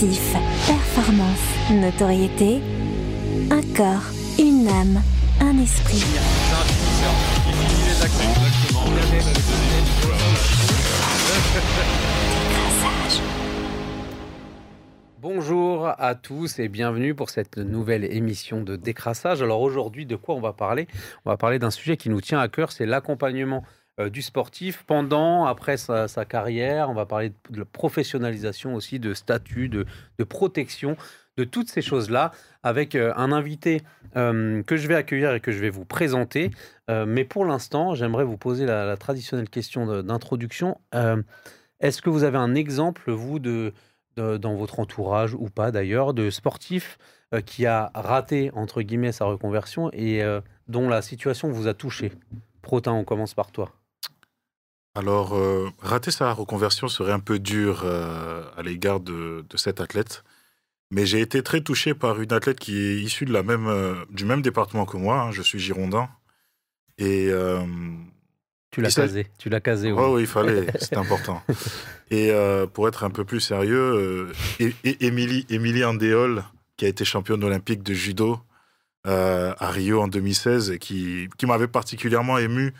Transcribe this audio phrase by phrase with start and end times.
[0.00, 2.62] performance, notoriété,
[3.50, 4.00] un corps,
[4.38, 5.02] une âme,
[5.42, 6.02] un esprit.
[15.20, 19.42] Bonjour à tous et bienvenue pour cette nouvelle émission de décrassage.
[19.42, 20.88] Alors aujourd'hui, de quoi on va parler?
[21.26, 23.64] On va parler d'un sujet qui nous tient à cœur, c'est l'accompagnement
[24.08, 26.88] du sportif pendant, après sa, carrière.
[26.88, 29.84] On va parler de, professionnalisation aussi, de statut, de,
[30.24, 30.96] protection,
[31.36, 32.32] de toutes ces choses-là,
[32.62, 33.82] avec euh, un invité
[34.16, 36.50] euh, que je vais accueillir et que je vais vous présenter.
[36.88, 40.80] mais pour l'instant, j'aimerais vous poser la, traditionnelle question d'introduction.
[41.80, 43.72] Est-ce que vous avez un exemple, vous, de
[44.16, 46.98] dans votre entourage ou pas d'ailleurs, de sportifs
[47.32, 51.74] euh, qui a raté, entre guillemets, sa reconversion et euh, dont la situation vous a
[51.74, 52.12] touché?
[52.60, 53.72] Protin, on commence par toi.
[54.94, 60.24] Alors, euh, rater sa reconversion serait un peu dur à l'égard de, cet athlète.
[60.90, 63.68] Mais j'ai été très touché par une athlète qui est issue de la même,
[64.10, 65.20] du même département que moi.
[65.20, 65.30] Hein.
[65.30, 66.08] je suis girondin.
[66.98, 67.30] Et
[68.70, 69.90] tu l'as casé, tu l'as casé.
[69.90, 71.42] Oui, oui, il fallait, c'est important.
[72.10, 76.44] Et euh, pour être un peu plus sérieux, euh, Émilie, Émilie Andéol,
[76.76, 78.38] qui a été championne olympique de judo
[79.06, 82.72] euh, à Rio en 2016, et qui, qui m'avait particulièrement ému,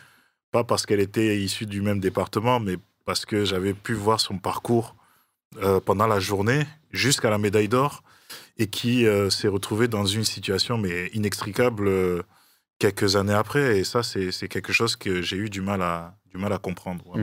[0.51, 4.37] pas parce qu'elle était issue du même département, mais parce que j'avais pu voir son
[4.37, 4.95] parcours
[5.85, 8.03] pendant la journée jusqu'à la médaille d'or,
[8.57, 11.89] et qui s'est retrouvée dans une situation mais inextricable
[12.79, 13.79] quelques années après.
[13.79, 16.15] Et ça, c'est quelque chose que j'ai eu du mal à,
[16.61, 17.17] comprendre.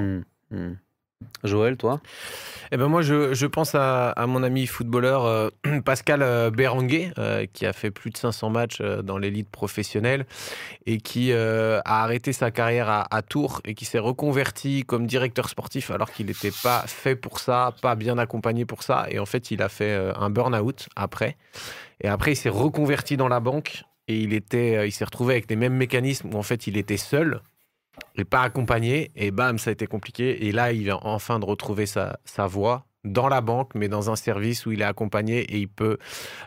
[1.45, 2.01] Joël, toi?
[2.71, 5.49] Eh ben moi, je, pense à, mon ami footballeur euh,
[5.85, 10.27] Pascal euh, Béranguet, euh, qui a fait plus de 500 matchs dans l'élite professionnelle
[10.87, 15.49] et qui a arrêté sa carrière à, à Tours et qui s'est reconverti comme directeur
[15.49, 19.07] sportif alors qu'il n'était pas fait pour ça, pas bien accompagné pour ça.
[19.11, 21.37] Et en fait, il a fait un burn-out après.
[22.01, 25.51] Et après, il s'est reconverti dans la banque et il était, il s'est retrouvé avec
[25.51, 27.41] les mêmes mécanismes où en fait il était seul
[28.17, 31.45] et pas accompagné et bam ça a été compliqué et là il vient enfin de
[31.45, 35.59] retrouver sa, voie dans la banque, mais dans un service où il est accompagné et
[35.59, 35.99] il peut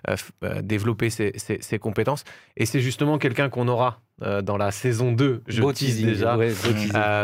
[0.10, 2.24] euh, euh, développer ses, compétences.
[2.58, 4.02] Et c'est justement quelqu'un qu'on aura
[4.44, 6.38] dans la saison 2, je tease déjà,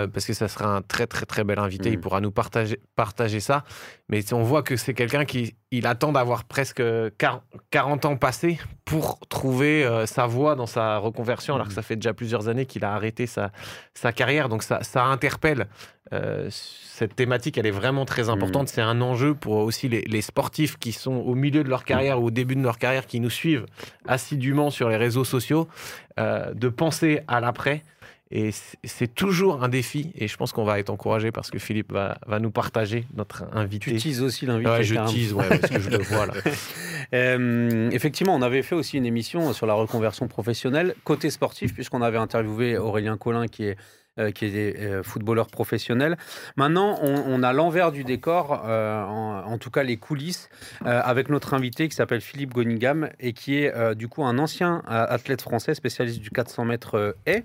[0.08, 2.02] parce que ça sera un très très très bel invité, il mm.
[2.02, 3.64] pourra nous partager, partager ça.
[4.10, 6.82] Mais on voit que c'est quelqu'un qui il attend d'avoir presque
[7.72, 11.98] 40 ans passés pour trouver euh, sa voie dans sa reconversion, alors que ça fait
[11.98, 13.52] déjà plusieurs années qu'il a arrêté sa,
[13.94, 14.48] sa carrière.
[14.48, 15.68] Donc ça, ça interpelle.
[16.14, 18.68] Euh, cette thématique, elle est vraiment très importante.
[18.68, 18.72] Mm.
[18.74, 22.22] C'est un enjeu pour aussi les, les, sportifs qui sont au milieu de leur carrière
[22.22, 23.66] ou au début de leur carrière, qui nous suivent
[24.08, 25.68] assidûment sur les réseaux sociaux,
[26.20, 26.87] euh, de penser
[27.28, 27.84] à l'après
[28.30, 28.52] et
[28.84, 30.12] c'est toujours un défi.
[30.16, 33.46] Et je pense qu'on va être encouragé parce que Philippe va, va nous partager notre
[33.54, 33.94] invité.
[33.94, 34.70] Tu teases aussi l'invité.
[34.70, 36.34] Ouais, je tease, ouais, parce que je le vois là.
[37.14, 42.02] Euh, effectivement, on avait fait aussi une émission sur la reconversion professionnelle côté sportif, puisqu'on
[42.02, 43.78] avait interviewé Aurélien Collin qui est
[44.20, 46.18] euh, qui est euh, footballeur professionnel.
[46.56, 50.50] Maintenant, on, a l'envers du décor, en, en, tout cas les coulisses,
[50.84, 55.42] avec notre invité qui s'appelle Philippe Gonigam et qui est du coup un ancien athlète
[55.42, 57.44] français spécialiste du 400 mètres haies.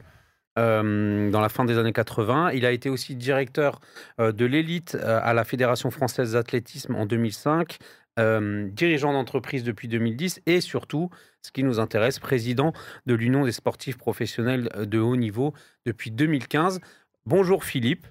[0.59, 2.51] Euh, dans la fin des années 80.
[2.53, 3.81] Il a été aussi directeur
[4.21, 7.79] euh, de l'élite euh, à la Fédération française d'athlétisme en 2005,
[8.19, 11.11] dirigeant d'entreprise depuis 2010 et surtout,
[11.43, 12.73] ce qui nous intéresse, président
[13.07, 15.55] de l'Union des sportifs professionnels de haut niveau
[15.87, 16.81] depuis 2015.
[17.27, 18.07] Bonjour Philippe.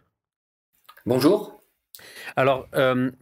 [1.05, 1.61] Bonjour.
[2.35, 2.67] Alors,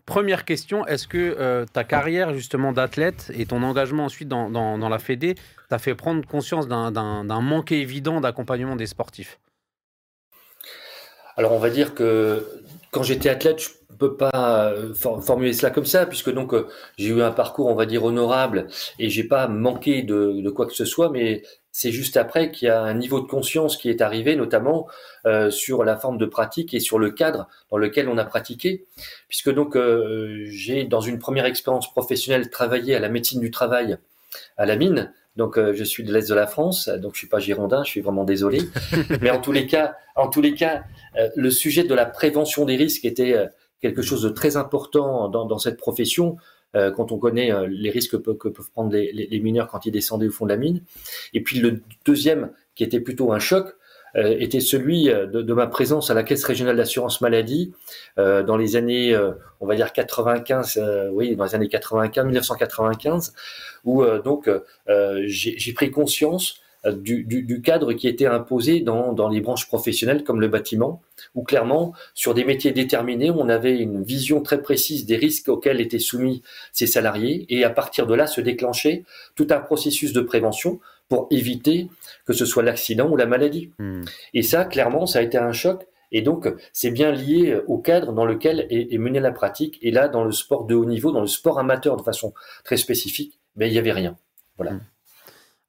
[0.06, 5.00] première question, est-ce que ta carrière justement d'athlète et ton engagement ensuite dans, dans la
[5.00, 5.36] Fédé
[5.68, 9.40] t'a fait prendre conscience d'un manque évident d'accompagnement des sportifs?
[11.40, 12.46] Alors on va dire que
[12.92, 16.68] quand j'étais athlète, je ne peux pas euh, formuler cela comme ça, puisque donc euh,
[16.98, 18.68] j'ai eu un parcours, on va dire, honorable,
[19.00, 22.70] et j'ai pas manqué de, quoi que ce soit, mais c'est juste après qu'il y
[22.72, 24.90] a un niveau de conscience qui est arrivé, notamment
[25.26, 28.86] euh, sur la forme de pratique et sur le cadre dans lequel on a pratiqué,
[29.30, 29.78] puisque donc
[30.44, 33.98] j'ai dans une première expérience professionnelle travaillé à la médecine du travail
[34.58, 37.30] à la mine, donc euh, je suis de l'est de la France, donc je suis
[37.30, 38.60] pas girondin, je suis vraiment désolé.
[39.22, 40.84] Mais en tous les cas, en tous les cas,
[41.18, 43.46] euh, le sujet de la prévention des risques était euh,
[43.82, 46.36] quelque chose de très important dans, cette profession.
[46.74, 50.46] quand on connaît les risques que, peuvent prendre les, mineurs quand ils descendaient au fond
[50.46, 50.84] de la mine.
[51.34, 53.74] Et puis le deuxième, qui était plutôt un choc,
[54.16, 57.74] était celui euh, de, ma présence à la Caisse régionale d'assurance maladie
[58.18, 59.18] euh, dans les années,
[59.60, 63.34] on va dire 95, oui, dans les années 95, 1995,
[63.86, 64.50] où donc
[65.26, 70.40] j'ai pris conscience euh, du, cadre qui était imposé dans, dans, les branches professionnelles comme
[70.40, 71.02] le bâtiment,
[71.36, 75.82] où clairement, sur des métiers déterminés, on avait une vision très précise des risques auxquels
[75.82, 76.42] étaient soumis
[76.72, 79.04] ces salariés, et à partir de là se déclenchait
[79.36, 80.80] tout un processus de prévention
[81.10, 81.90] pour éviter
[82.26, 83.72] que ce soit l'accident ou la maladie.
[83.80, 84.04] Hmm.
[84.34, 85.86] Et ça, clairement, ça a été un choc.
[86.12, 89.78] Et donc, c'est bien lié au cadre dans lequel est, menée la pratique.
[89.82, 92.34] Et là, dans le sport de haut niveau, dans le sport amateur de façon
[92.64, 94.18] très spécifique, ben, il n'y avait rien.
[94.58, 94.74] Voilà.
[94.74, 94.82] Hmm.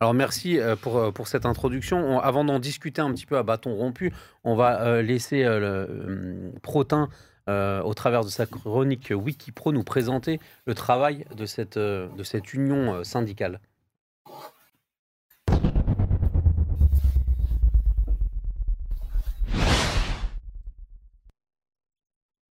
[0.02, 2.20] Alors merci euh, pour, euh, pour cette introduction.
[2.20, 4.14] avant d'en discuter un petit peu à bâton rompu,
[4.44, 7.08] on va euh, laisser le Protin,
[7.48, 13.02] au travers de sa chronique Wikipro, nous présenter le travail de cette, de cette union
[13.02, 13.58] syndicale.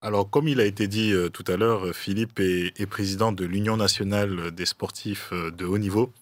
[0.02, 4.52] Alors, comme il a été dit tout à l'heure, Philippe est, président de l'Union nationale
[4.52, 6.14] des sportifs de haut niveau.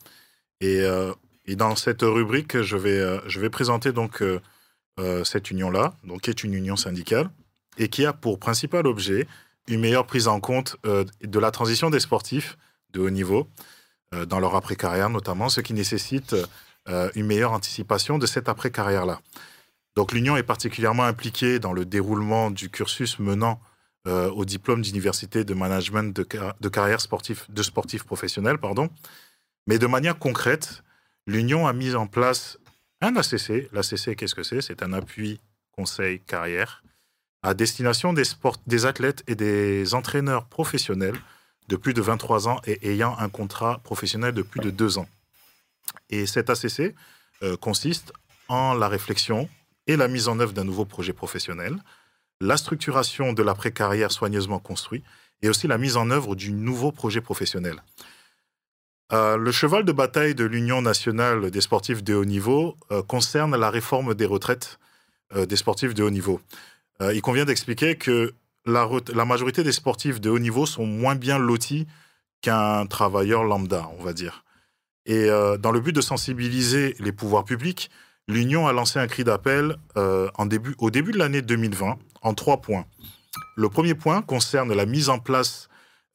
[0.62, 1.14] Et, euh,
[1.48, 6.76] dans cette rubrique, je vais, euh, présenter donc euh, cette union-là, qui est une union
[6.76, 7.30] syndicale
[7.78, 9.28] et qui a pour principal objet
[9.68, 12.58] une meilleure prise en compte de la transition des sportifs
[12.94, 13.48] de haut niveau
[14.28, 16.36] dans leur après-carrière notamment, ce qui nécessite
[16.88, 19.20] une meilleure anticipation de cette après-carrière-là.
[19.98, 23.60] Donc l'Union est particulièrement impliquée dans le déroulement du cursus menant
[24.06, 28.90] au diplôme d'université de management de, carrière sportif, de sportifs professionnels, pardon,
[29.66, 30.84] mais de manière concrète,
[31.26, 32.60] l'Union a mis en place
[33.02, 33.70] un ACC.
[33.74, 34.62] L'ACC, qu'est-ce que c'est?
[34.62, 35.42] C'est un appui
[35.72, 36.84] conseil carrière
[37.42, 41.18] à destination des, athlètes et des entraîneurs professionnels
[41.70, 45.10] de plus de 23 ans et ayant un contrat professionnel de plus de 2 ans.
[46.12, 46.94] Et cet ACC
[47.42, 48.14] euh, consiste
[48.48, 49.50] en la réflexion
[49.88, 51.78] et la mise en œuvre d'un nouveau projet professionnel,
[52.40, 55.04] la structuration de l'après-carrière soigneusement construit
[55.42, 57.82] et aussi la mise en œuvre du nouveau projet professionnel.
[59.14, 63.56] Euh, le cheval de bataille de l'Union nationale des sportifs de haut niveau euh, concerne
[63.56, 64.80] la réforme des retraites
[65.34, 66.42] euh, des sportifs de haut niveau.
[67.14, 68.34] il convient d'expliquer que
[68.66, 71.88] la, la, majorité des sportifs de haut niveau sont moins bien lotis
[72.42, 74.44] qu'un travailleur lambda, on va dire.
[75.06, 75.30] Et
[75.60, 77.90] dans le but de sensibiliser les pouvoirs publics,
[78.28, 82.86] l'Union a lancé un cri d'appel au début de l'année 2020 en trois points.
[83.56, 85.68] Le premier point concerne la mise en place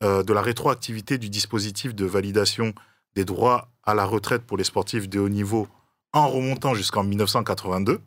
[0.03, 2.73] euh, de la rétroactivité du dispositif de validation
[3.15, 5.69] des droits à la retraite pour les sportifs de haut niveau
[6.13, 8.01] en remontant jusqu'en 1982.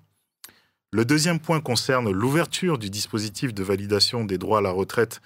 [0.91, 5.21] Le deuxième point concerne l'ouverture du dispositif de validation des droits à la retraite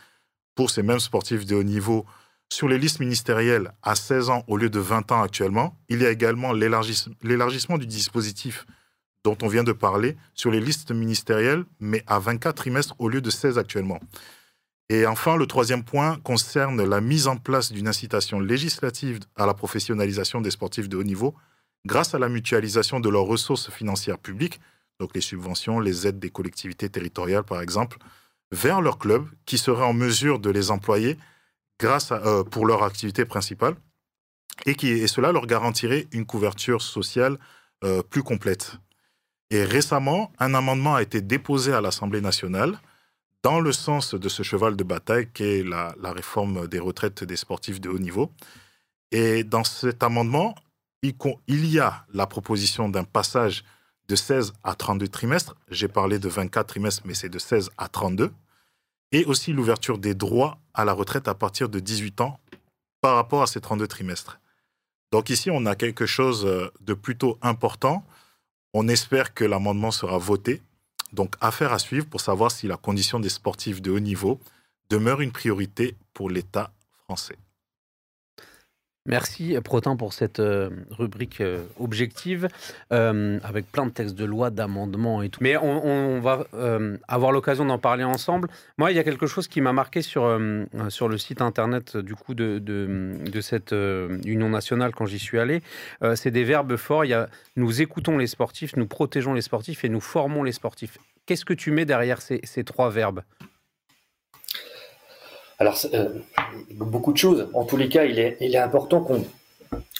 [0.55, 2.05] pour ces mêmes sportifs de haut niveau
[2.51, 5.77] sur les listes ministérielles à 16 ans au lieu de 20 ans actuellement.
[5.87, 8.65] Il y a également l'élargissement du dispositif
[9.23, 13.21] dont on vient de parler sur les listes ministérielles, mais à 24 trimestres au lieu
[13.21, 13.99] de 16 actuellement.
[14.89, 19.53] Et enfin, le troisième point concerne la mise en place d'une incitation législative à la
[19.53, 21.35] professionnalisation des sportifs de haut niveau
[21.85, 24.59] grâce à la mutualisation de leurs ressources financières publiques,
[24.99, 27.99] donc les subventions, les aides des collectivités territoriales par exemple,
[28.51, 31.17] vers leur club qui serait en mesure de les employer
[31.79, 33.75] grâce à, euh, pour leur activité principale
[34.65, 37.37] et, qui, et cela leur garantirait une couverture sociale
[37.83, 38.73] euh, plus complète.
[39.49, 42.79] Et récemment, un amendement a été déposé à l'Assemblée nationale
[43.41, 47.37] dans le sens de ce cheval de bataille qu'est la, la réforme des retraites des
[47.37, 48.31] sportifs de haut niveau.
[49.11, 50.55] Et dans cet amendement,
[51.01, 51.15] il,
[51.47, 53.63] il y a la proposition d'un passage
[54.09, 55.55] de 16 à 32 trimestres.
[55.69, 58.31] J'ai parlé de 24 trimestres, mais c'est de 16 à 32.
[59.11, 62.39] Et aussi l'ouverture des droits à la retraite à partir de 18 ans
[63.01, 64.39] par rapport à ces 32 trimestres.
[65.11, 66.45] Donc ici, on a quelque chose
[66.81, 68.03] de plutôt important.
[68.73, 70.61] On espère que l'amendement sera voté
[71.11, 74.39] donc, affaire à suivre pour savoir si la condition des sportifs de haut niveau
[74.89, 76.71] demeure une priorité pour l'État
[77.03, 77.37] français.
[79.05, 82.47] Merci Protin pour cette euh, rubrique euh, objective
[82.91, 85.39] euh, avec plein de textes de loi, d'amendements et tout.
[85.41, 86.45] Mais on, va
[87.07, 88.49] avoir l'occasion d'en parler ensemble.
[88.77, 90.39] Moi, il y a quelque chose qui m'a marqué sur,
[90.89, 93.73] sur le site internet du coup de, de, cette
[94.25, 95.61] Union nationale quand j'y suis allé.
[96.15, 97.05] C'est des verbes forts.
[97.05, 100.51] Il y a, nous écoutons les sportifs, nous protégeons les sportifs et nous formons les
[100.51, 100.97] sportifs.
[101.25, 103.21] Qu'est-ce que tu mets derrière ces, ces trois verbes?
[105.59, 106.09] Alors, euh,
[106.71, 107.49] beaucoup de choses.
[107.53, 109.05] En tous les cas, il est, important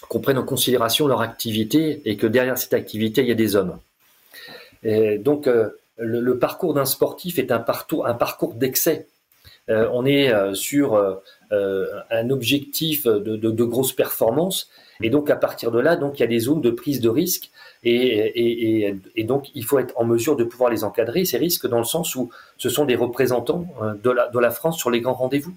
[0.08, 3.58] qu'on prenne en considération leur activité et que derrière cette activité, il y a des
[3.58, 3.78] hommes.
[5.20, 7.64] Donc, euh, le, parcours d'un sportif est un
[8.06, 9.08] un parcours d'excès.
[9.70, 11.22] On est sur
[11.52, 14.70] un objectif de, de, de grosses performances.
[15.02, 17.10] Et donc à partir de là, donc il y a des zones de prise de
[17.10, 17.52] risque
[17.84, 21.86] et, donc il faut être en mesure de pouvoir les encadrer ces risques dans le
[21.86, 23.66] sens où ce sont des représentants
[24.04, 25.54] de la, France sur les grands rendez-vous.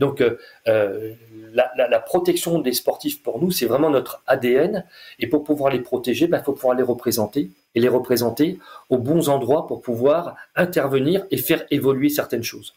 [0.00, 1.14] Donc euh,
[1.52, 4.84] la, protection des sportifs pour nous, c'est vraiment notre ADN.
[5.20, 8.58] Et pour pouvoir les protéger, il bah, faut pouvoir les représenter et les représenter
[8.90, 12.74] aux bons endroits pour pouvoir intervenir et faire évoluer certaines choses.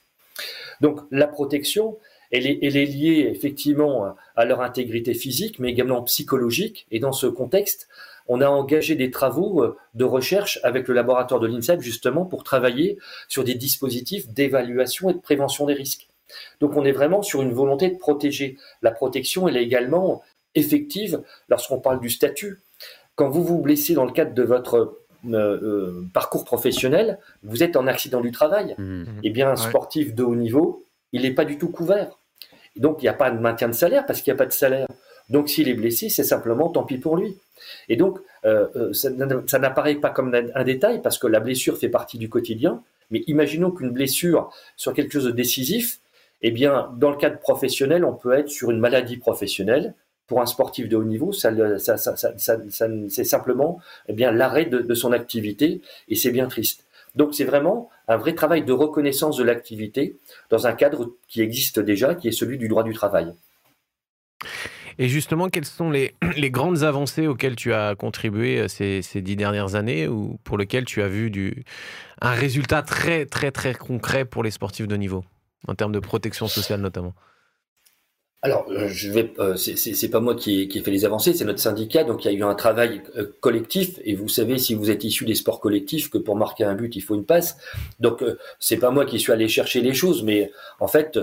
[0.82, 1.98] Donc la protection,
[2.32, 6.86] elle est, liée effectivement à leur intégrité physique, mais également psychologique.
[6.92, 7.88] Et dans ce contexte,
[8.28, 12.44] on a engagé des travaux euh, de recherche avec le laboratoire de l'INSEP justement pour
[12.44, 16.08] travailler sur des dispositifs d'évaluation et de prévention des risques.
[16.60, 18.58] Donc on est vraiment sur une volonté de protéger.
[18.82, 20.24] La protection, elle est également
[20.56, 22.60] effective lorsqu'on parle du statut.
[23.16, 27.76] Quand vous vous blessez dans le cadre de votre euh, euh parcours professionnel, vous êtes
[27.76, 28.76] en accident du travail.
[28.78, 29.04] Mmh.
[29.24, 32.18] Eh bien, un sportif de haut niveau, il n'est pas du tout couvert.
[32.76, 34.54] donc, il n'y a pas de maintien de salaire parce qu'il n'y a pas de
[34.54, 34.88] salaire.
[35.30, 37.38] Donc, s'il est blessé, c'est simplement tant pis pour lui.
[37.90, 39.10] Et donc, euh, euh ça,
[39.48, 42.82] ça n'apparaît pas comme un détail parce que la blessure fait partie du quotidien.
[43.10, 46.00] Mais imaginons qu'une blessure soit quelque chose de décisif
[46.42, 49.96] eh bien, dans le cadre professionnel, on peut être sur une maladie professionnelle.
[50.28, 56.16] Pour un sportif de haut niveau, ça, c'est simplement eh l'arrêt de, son activité, et
[56.16, 56.86] c'est bien triste.
[57.16, 60.18] Donc, c'est vraiment un vrai travail de reconnaissance de l'activité
[60.50, 63.34] dans un cadre qui existe déjà, qui est celui du droit du travail.
[65.00, 66.14] Et justement, quelles sont les,
[66.50, 71.02] grandes avancées auxquelles tu as contribué euh, ces, dix dernières années ou pour lesquelles tu
[71.02, 71.64] as vu
[72.22, 75.24] un résultat très, très, très concret pour les sportifs de niveau
[75.68, 77.14] en termes de protection sociale notamment?
[78.44, 81.60] Alors, euh, je vais, euh, c'est pas moi qui ai, fait les avancées, c'est notre
[81.60, 82.04] syndicat.
[82.04, 84.00] Donc, il y a eu un travail euh, collectif.
[84.04, 86.96] Et vous savez, si vous êtes issu des sports collectifs, que pour marquer un but,
[86.96, 87.58] il faut une passe.
[88.00, 88.24] Donc,
[88.60, 91.20] c'est pas moi qui suis allé chercher les choses, mais en fait,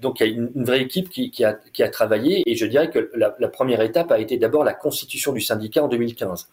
[0.00, 2.42] donc il y a une, vraie équipe qui, a, qui, a, travaillé.
[2.50, 5.84] Et je dirais que la, la première étape a été d'abord la constitution du syndicat
[5.84, 6.48] en 2015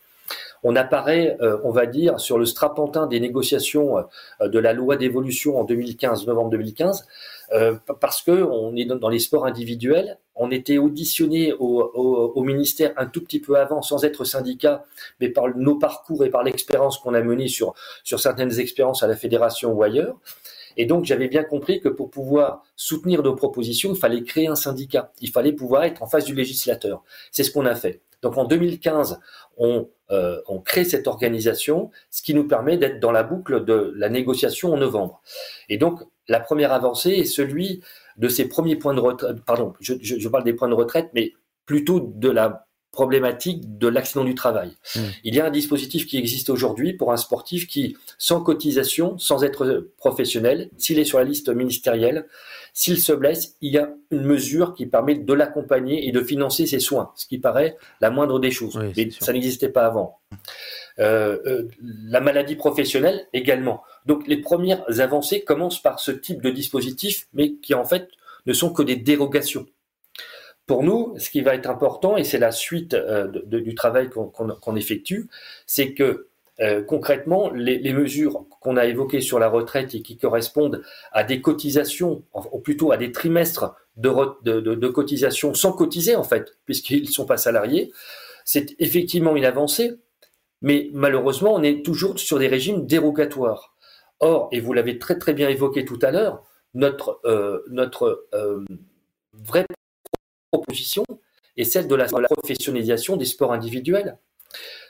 [0.67, 3.99] on apparaît, euh, on va dire, sur le strapontin des négociations
[4.41, 7.05] euh, de la loi d'évolution en 2015, novembre 2015,
[7.53, 10.17] euh, parce que on est dans les sports individuels.
[10.33, 14.83] On était auditionné au, ministère un tout petit peu avant, sans être syndicat,
[15.21, 19.07] mais par nos parcours et par l'expérience qu'on a menée sur sur certaines expériences à
[19.07, 20.17] la fédération ou ailleurs.
[20.77, 24.55] Et donc, j'avais bien compris que pour pouvoir soutenir nos propositions, il fallait créer un
[24.55, 25.11] syndicat.
[25.21, 27.03] Il fallait pouvoir être en face du législateur.
[27.31, 28.01] C'est ce qu'on a fait.
[28.21, 29.19] Donc, en 2015,
[29.57, 33.93] on, euh, on crée cette organisation, ce qui nous permet d'être dans la boucle de
[33.95, 35.21] la négociation en novembre.
[35.69, 37.81] Et donc, la première avancée est celui
[38.17, 41.09] de ces premiers points de retraite, pardon, je, je, je parle des points de retraite,
[41.13, 41.33] mais
[41.65, 42.64] plutôt de la
[42.95, 44.69] problématique de l'accident du travail.
[44.95, 44.99] Mmh.
[45.25, 49.43] Il y a un dispositif qui existe aujourd'hui pour un sportif qui, sans cotisation, sans
[49.43, 52.25] être professionnel, s'il est sur la liste ministérielle,
[52.73, 56.65] s'il se blesse, il y a une mesure qui permet de l'accompagner et de financer
[56.65, 58.77] ses soins, ce qui paraît la moindre des choses.
[58.97, 60.19] Mais ça n'existait pas avant.
[60.99, 61.67] Euh, euh,
[62.07, 63.83] la maladie professionnelle également.
[64.05, 68.07] Donc les premières avancées commencent par ce type de dispositif, mais qui en fait
[68.45, 69.65] ne sont que des dérogations.
[70.67, 74.75] Pour nous, ce qui va être important, et c'est la suite euh, du travail qu'on
[74.75, 75.29] effectue,
[75.67, 76.27] c'est que
[76.61, 81.41] euh, concrètement, les, mesures qu'on a évoquées sur la retraite et qui correspondent à des
[81.41, 87.25] cotisations, ou plutôt à des trimestres de, cotisations sans cotiser en fait, puisqu'ils ne sont
[87.25, 87.91] pas salariés,
[88.45, 89.99] c'est effectivement une avancée,
[90.61, 93.75] mais malheureusement, on est toujours sur des régimes dérogatoires.
[94.21, 96.43] Or, et vous l'avez très très bien évoqué tout à l'heure,
[96.73, 98.63] notre, euh, notre euh,
[100.57, 101.03] proposition
[101.57, 104.17] est celle de la, professionnalisation des sports individuels.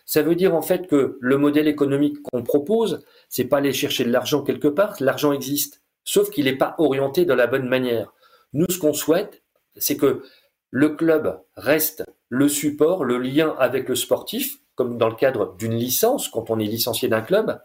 [0.05, 4.03] Ça veut dire en fait que le modèle économique qu'on propose, c'est pas aller chercher
[4.03, 8.13] de l'argent quelque part, l'argent existe, sauf qu'il n'est pas orienté de la bonne manière.
[8.53, 9.41] Nous, ce qu'on souhaite,
[9.75, 10.23] c'est que
[10.69, 15.75] le club reste le support, le lien avec le sportif, comme dans le cadre d'une
[15.75, 17.59] licence, quand on est licencié d'un club,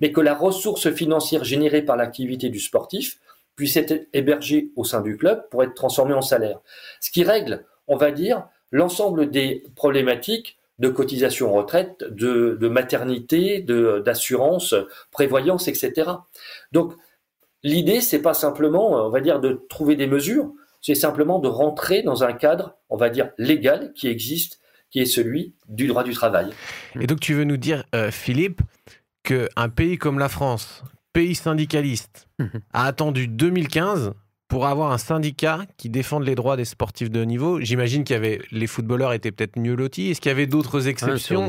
[0.00, 3.18] mais que la ressource financière générée par l'activité du sportif
[3.56, 6.60] puisse être hébergé au sein du club pour être transformé en salaire.
[7.00, 13.60] Ce qui règle, on va dire, l'ensemble des problématiques de cotisation retraite, de, de maternité,
[13.60, 14.74] d'assurance,
[15.12, 16.10] prévoyance, etc.
[16.72, 16.94] Donc,
[17.62, 22.02] l'idée, c'est pas simplement, on va dire, de trouver des mesures, c'est simplement de rentrer
[22.02, 26.12] dans un cadre, on va dire, légal qui existe, qui est celui du droit du
[26.12, 26.50] travail.
[27.00, 28.60] Et donc, tu veux nous dire, euh, Philippe,
[29.22, 30.84] qu'un pays comme la France,
[31.14, 32.28] pays syndicaliste,
[32.74, 34.12] a attendu 2015
[34.48, 37.60] pour avoir un syndicat qui défende les droits des sportifs de haut niveau.
[37.60, 40.10] J'imagine qu'il y avait les footballeurs étaient peut-être mieux lotis.
[40.10, 41.48] Est-ce qu'il y avait d'autres exceptions,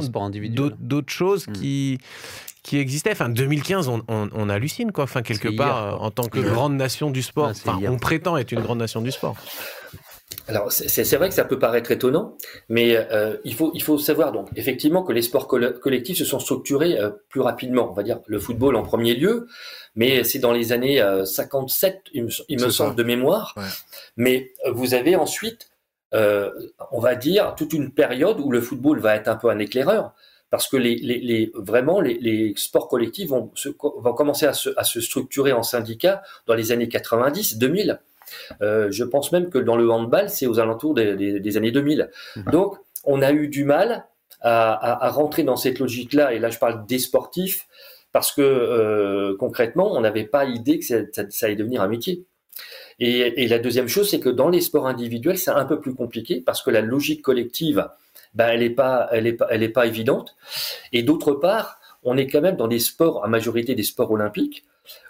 [0.80, 1.54] d'autres choses mhm.
[1.54, 1.98] qui
[2.64, 3.12] qui existait.
[3.12, 5.04] Enfin, 2015, on, on, hallucine, quoi.
[5.04, 7.50] Enfin, quelque part, en tant que grande nation du sport.
[7.50, 9.36] Enfin, on prétend être une grande nation du sport.
[10.48, 12.38] Alors c'est vrai que ça peut paraître étonnant,
[12.70, 16.40] mais euh, il, faut, il faut savoir donc effectivement que les sports collectifs se sont
[16.40, 17.90] structurés euh, plus rapidement.
[17.90, 19.48] On va dire le football en premier lieu,
[19.96, 23.56] mais c'est dans les années 57, euh, il me, semble de mémoire.
[24.18, 25.72] Mais vous avez ensuite,
[26.12, 30.14] on va dire, toute une période où le football va être un peu un éclaireur.
[30.52, 34.54] Parce que les, les, les vraiment les, les, sports collectifs vont, se, vont commencer à
[34.54, 38.00] se, à se structurer en syndicats dans les années 90, 2000.
[38.62, 42.10] Euh, je pense même que dans le handball, c'est aux alentours des, années 2000.
[42.36, 42.44] Mhm.
[42.52, 44.06] Donc, on a eu du mal
[44.42, 46.34] à, rentrer dans cette logique-là.
[46.34, 47.68] Et là, je parle des sportifs
[48.12, 51.02] parce que euh, concrètement, on n'avait pas idée que ça,
[51.42, 52.24] allait devenir un métier.
[53.00, 56.42] Et, la deuxième chose, c'est que dans les sports individuels, c'est un peu plus compliqué
[56.42, 57.90] parce que la logique collective,
[58.34, 60.36] ben, elle n'est pas, elle est pas, elle est pas évidente.
[60.94, 64.64] Et d'autre part, on est quand même dans des sports, à majorité des sports olympiques,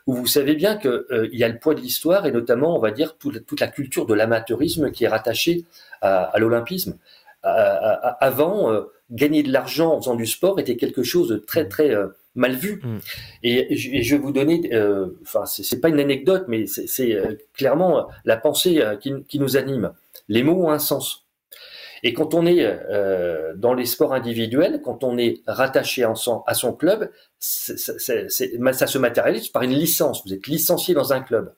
[0.08, 2.80] où vous savez bien qu'il euh, y a le poids de l'histoire et notamment, on
[2.80, 5.66] va dire, toute, la culture de l'amateurisme qui est rattachée
[6.02, 6.98] à, l'olympisme.
[7.44, 11.94] avant, euh, gagner de l'argent en faisant du sport était quelque chose de très, très
[11.94, 12.82] euh, mal vu.
[12.84, 12.98] Mm.
[13.44, 14.70] Et, je vais vous donner,
[15.22, 17.18] enfin, c'est pas une anecdote, mais c'est
[17.54, 19.92] clairement la pensée qui, qui nous anime.
[20.28, 21.25] Les mots ont un sens.
[22.04, 26.74] Et quand on est euh, dans les sports individuels, quand on est rattaché à son,
[26.74, 30.26] club, ça se matérialise par une licence.
[30.26, 31.54] Vous êtes licencié dans un club.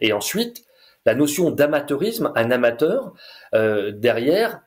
[0.00, 0.64] Et ensuite,
[1.06, 3.14] la notion d'amateurisme, un amateur,
[3.54, 4.62] euh, derrière,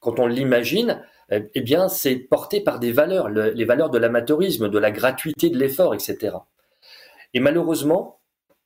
[0.00, 1.02] quand on l'imagine,
[1.32, 5.50] euh, eh bien, c'est porté par des valeurs, les valeurs de l'amateurisme, de la gratuité
[5.50, 6.36] de l'effort, etc.
[7.34, 8.20] Et malheureusement,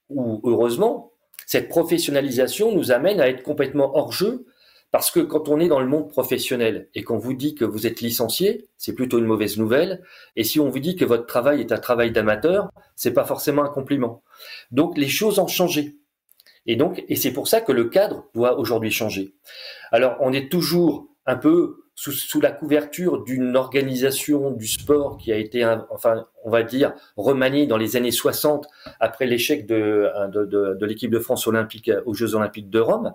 [0.09, 1.13] ou heureusement,
[1.47, 4.47] cette professionnalisation nous amène à être complètement hors jeu
[4.91, 7.87] parce que quand on est dans le monde professionnel et qu'on vous dit que vous
[7.87, 10.03] êtes licencié, c'est plutôt une mauvaise nouvelle.
[10.37, 13.65] Et si on vous dit que votre travail est un travail d'amateur, c'est pas forcément
[13.65, 14.23] un compliment.
[14.71, 15.97] Donc les choses ont changé.
[16.67, 19.35] Et donc, et c'est pour ça que le cadre doit aujourd'hui changer.
[19.93, 25.37] Alors, on est toujours un peu sous, la couverture d'une organisation du sport qui a
[25.37, 28.67] été, enfin, on va dire, remaniée dans les années 60
[29.01, 33.15] après l'échec de, de, de l'équipe de France olympique aux Jeux olympiques de Rome.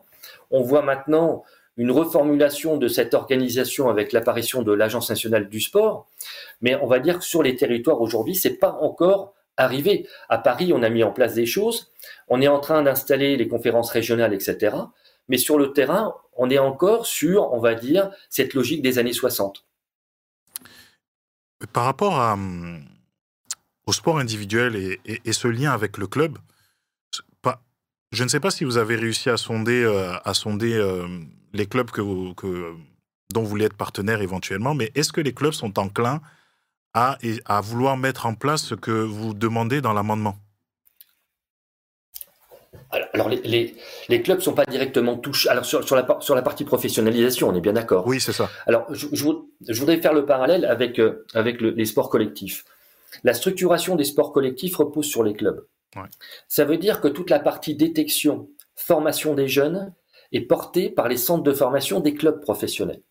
[0.49, 1.43] On voit maintenant
[1.81, 6.07] une reformulation de cette organisation avec l'apparition de l'Agence nationale du sport.
[6.61, 10.07] Mais on va dire que sur les territoires aujourd'hui, c'est pas encore arrivé.
[10.29, 11.91] À Paris, on a mis en place des choses.
[12.27, 14.75] On est en train d'installer les conférences régionales, etc.
[15.27, 19.11] Mais sur le terrain, on est encore sur, on va dire, cette logique des années
[19.11, 19.65] 60.
[21.73, 22.37] Par rapport à,
[23.87, 26.37] au sport individuel et, ce lien avec le club,
[28.11, 31.07] je ne sais pas si vous avez réussi à sonder, euh, à sonder euh,
[31.53, 35.77] les clubs que, dont vous voulez être partenaire éventuellement, mais est-ce que les clubs sont
[35.79, 36.21] enclins
[36.93, 40.35] à, à vouloir mettre en place ce que vous demandez dans l'amendement?
[43.13, 43.75] Alors, les,
[44.09, 45.47] les, clubs ne sont pas directement touchés.
[45.47, 48.05] Alors sur, sur, la, sur la partie professionnalisation, on est bien d'accord.
[48.05, 48.49] Oui, c'est ça.
[48.67, 52.65] Alors je, je, voudrais faire le parallèle avec, euh, avec les sports collectifs.
[53.23, 55.65] La structuration des sports collectifs repose sur les clubs.
[56.47, 59.93] Ça veut dire que toute la partie détection, formation des jeunes
[60.31, 63.01] est portée par les centres de formation des clubs professionnels.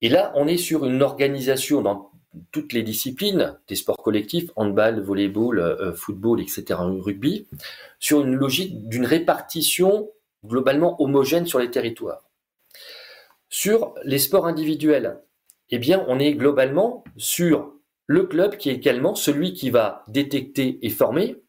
[0.00, 2.12] Et là, on est sur une organisation dans
[2.52, 7.48] toutes les disciplines des sports collectifs, handball, volleyball, euh, football, etc., rugby,
[7.98, 10.10] sur une logique d'une répartition
[10.44, 12.28] globalement homogène sur les territoires.
[13.48, 15.20] Sur les sports individuels,
[15.70, 17.72] eh bien, on est globalement sur
[18.06, 21.42] le club qui est également celui qui va détecter et former,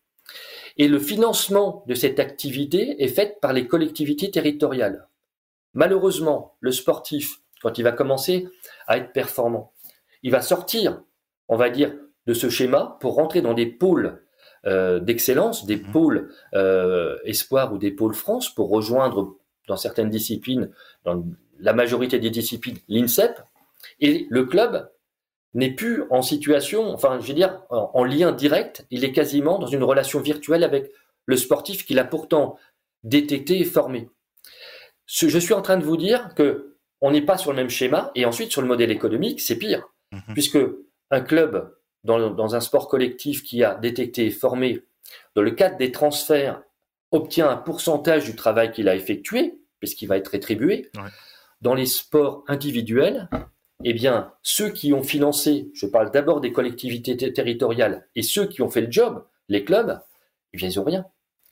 [0.80, 5.08] et le financement de cette activité est fait par les collectivités territoriales.
[5.74, 8.48] Malheureusement, le sportif, quand il va commencer
[8.88, 9.74] à être performant,
[10.24, 11.04] il va sortir,
[11.50, 11.94] on va dire,
[12.28, 14.24] de ce schéma pour rentrer dans des pôles
[14.65, 15.92] euh, d'excellence, des mhm.
[15.92, 19.36] pôles euh, espoir ou des pôles France pour rejoindre
[19.68, 20.72] dans certaines disciplines,
[21.04, 21.24] dans
[21.60, 23.42] la majorité des disciplines, l'INSEP.
[24.00, 24.89] Et le club
[25.53, 29.67] n'est plus en situation, enfin, je veux dire, en, lien direct, il est quasiment dans
[29.67, 30.91] une relation virtuelle avec
[31.25, 32.57] le sportif qu'il a pourtant
[33.03, 34.09] détecté et formé.
[35.07, 38.12] je suis en train de vous dire que on n'est pas sur le même schéma,
[38.13, 40.33] et ensuite sur le modèle économique, c'est pire, mhm.
[40.33, 40.59] puisque
[41.12, 44.83] un club dans, dans, un sport collectif qui a détecté et formé,
[45.35, 46.62] dans le cadre des transferts,
[47.12, 50.91] obtient un pourcentage du travail qu'il a effectué, puisqu'il va être rétribué.
[51.62, 53.29] Dans les sports individuels,
[53.84, 58.62] eh bien, ceux qui ont financé, je parle d'abord des collectivités territoriales, et ceux qui
[58.62, 60.00] ont fait le job, les clubs,
[60.54, 61.06] eh bien, ils n'ont rien.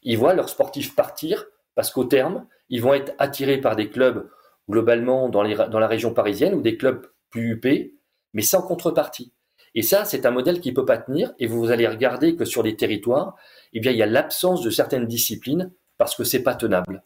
[0.03, 4.29] Ils voient leurs sportifs partir parce qu'au terme, ils vont être attirés par des clubs
[4.69, 7.93] globalement dans, la région parisienne ou des clubs plus UP,
[8.33, 9.33] mais sans contrepartie.
[9.75, 11.33] Et ça, c'est un modèle qui peut pas tenir.
[11.39, 13.35] Et vous allez regarder que sur les territoires,
[13.73, 17.03] eh bien, il y a l'absence de certaines disciplines parce que c'est pas tenable.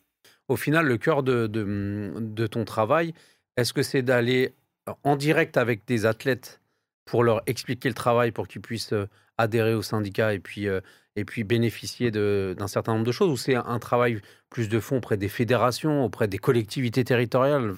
[0.47, 3.13] Au final, le cœur de, ton travail,
[3.57, 4.53] est-ce que c'est d'aller
[5.03, 6.61] en direct avec des athlètes
[7.05, 10.81] pour leur expliquer le travail, pour qu'ils puissent euh, adhérer au syndicat et puis, euh,
[11.15, 14.97] et puis bénéficier d'un certain nombre de choses Ou c'est un travail plus de fond
[14.97, 17.73] auprès des fédérations, auprès des collectivités territoriales?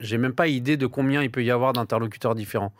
[0.00, 2.72] J'ai même pas idée de combien il peut y avoir d'interlocuteurs différents.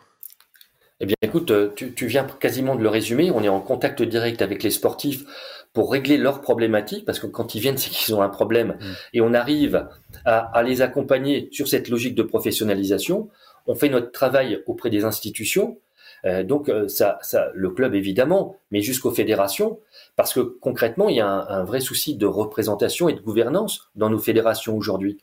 [1.01, 3.31] Eh bien, écoute, euh, tu, viens quasiment de le résumer.
[3.31, 5.23] On est en contact direct avec les sportifs
[5.71, 8.77] pour régler leurs problématiques, parce que quand ils viennent, c'est qu'ils ont un problème.
[8.79, 8.93] Mm.
[9.13, 9.87] Et on arrive
[10.25, 13.29] à, les accompagner sur cette logique de professionnalisation.
[13.69, 15.77] On fait notre travail auprès des institutions.
[16.25, 17.19] Euh, donc, euh, ça,
[17.53, 19.79] le club évidemment, mais jusqu'aux fédérations,
[20.15, 24.09] parce que concrètement, il y a un, vrai souci de représentation et de gouvernance dans
[24.09, 25.19] nos fédérations aujourd'hui.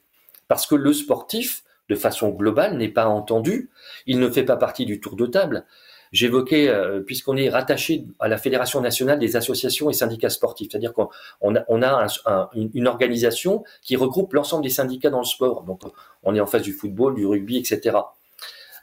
[0.47, 3.71] Parce que le sportif, de façon globale n'est pas entendu.
[4.07, 5.65] Il ne fait pas partie du tour de table.
[6.13, 10.93] J'évoquais, euh, puisqu'on est rattaché à la Fédération nationale des associations et syndicats sportifs, c'est-à-dire
[10.93, 11.09] qu'on
[11.57, 12.07] a, on a
[12.55, 15.65] une organisation qui regroupe l'ensemble des syndicats dans le sport.
[15.65, 15.83] Donc,
[16.23, 17.97] on est en face du football, du rugby, etc.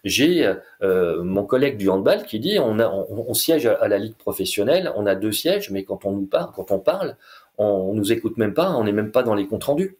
[0.03, 4.15] J'ai euh, mon collègue du handball qui dit on, a, on, siège à la ligue
[4.15, 7.15] professionnelle, on a deux sièges, mais quand on nous parle, quand on parle,
[7.57, 9.97] on, on nous écoute même pas, on n'est même pas dans les comptes rendus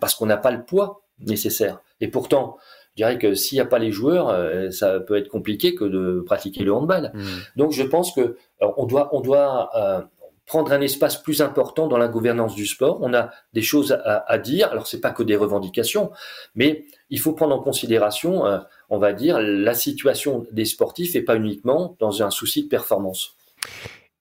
[0.00, 1.80] parce qu'on n'a pas le poids nécessaire.
[2.00, 2.58] Et pourtant,
[2.98, 5.84] je dirais que s'il n'y a pas les joueurs, euh, ça peut être compliqué que
[5.84, 7.12] de pratiquer le handball.
[7.14, 7.24] Mmh.
[7.56, 10.02] Donc je pense que euh, on doit, on doit euh,
[10.46, 12.98] prendre un espace plus important dans la gouvernance du sport.
[13.00, 14.68] On a des choses à, à dire.
[14.70, 16.10] Alors c'est pas que des revendications,
[16.54, 18.44] mais il faut prendre en considération,
[18.88, 23.36] on va dire, la situation des sportifs et pas uniquement dans un souci de performance.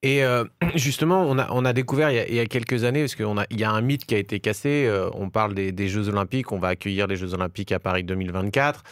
[0.04, 0.44] Et euh,
[0.76, 4.06] justement, on a, découvert il y a, quelques années, parce qu'il y a un mythe
[4.06, 7.34] qui a été cassé, euh, on parle des, Jeux Olympiques, on va accueillir les Jeux
[7.34, 8.84] Olympiques à Paris 2024.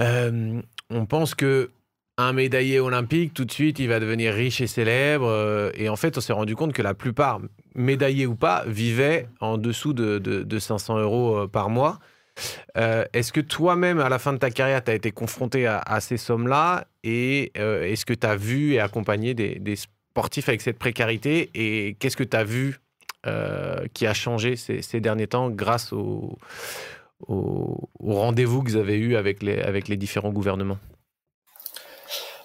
[0.00, 1.70] Euh, on pense que
[2.18, 5.72] un médaillé olympique, tout de suite, il va devenir riche et célèbre.
[5.74, 7.40] et en fait, on s'est rendu compte que la plupart,
[7.74, 11.98] médaillés ou pas, vivaient en dessous de, de, 500 euros par mois.
[12.74, 16.16] Est-ce que toi-même, à la fin de ta carrière, tu as été confronté à, ces
[16.16, 19.76] sommes-là Et est-ce que tu as vu et accompagné des, des
[20.10, 22.80] sportif avec cette précarité et qu'est-ce que tu as vu
[23.26, 26.36] euh, qui a changé ces, derniers temps grâce au,
[27.28, 30.78] au, rendez-vous que vous avez eu avec les, avec les différents gouvernements?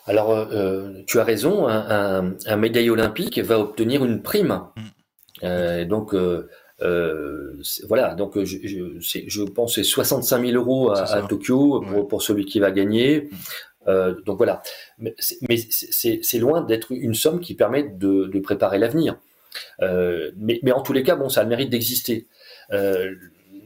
[0.06, 4.62] Alors, euh, tu as raison, un, un, médaille olympique va obtenir une prime.
[4.76, 4.82] Mm.
[5.44, 6.46] Euh,
[6.82, 12.22] donc, voilà, donc je, je, je pense c'est 65 000 euros à, Tokyo pour, pour,
[12.22, 13.22] celui qui va gagner.
[13.22, 13.36] Mm.
[13.88, 14.64] Euh, donc voilà,
[14.98, 19.18] mais c'est loin d'être une somme qui permet de, de préparer l'avenir.
[19.82, 22.28] Euh, mais, mais, en tous les cas, bon, ça a le mérite d'exister.
[22.72, 23.14] Euh,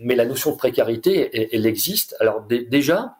[0.01, 2.15] mais la notion de précarité, elle, existe.
[2.19, 3.15] Alors déjà,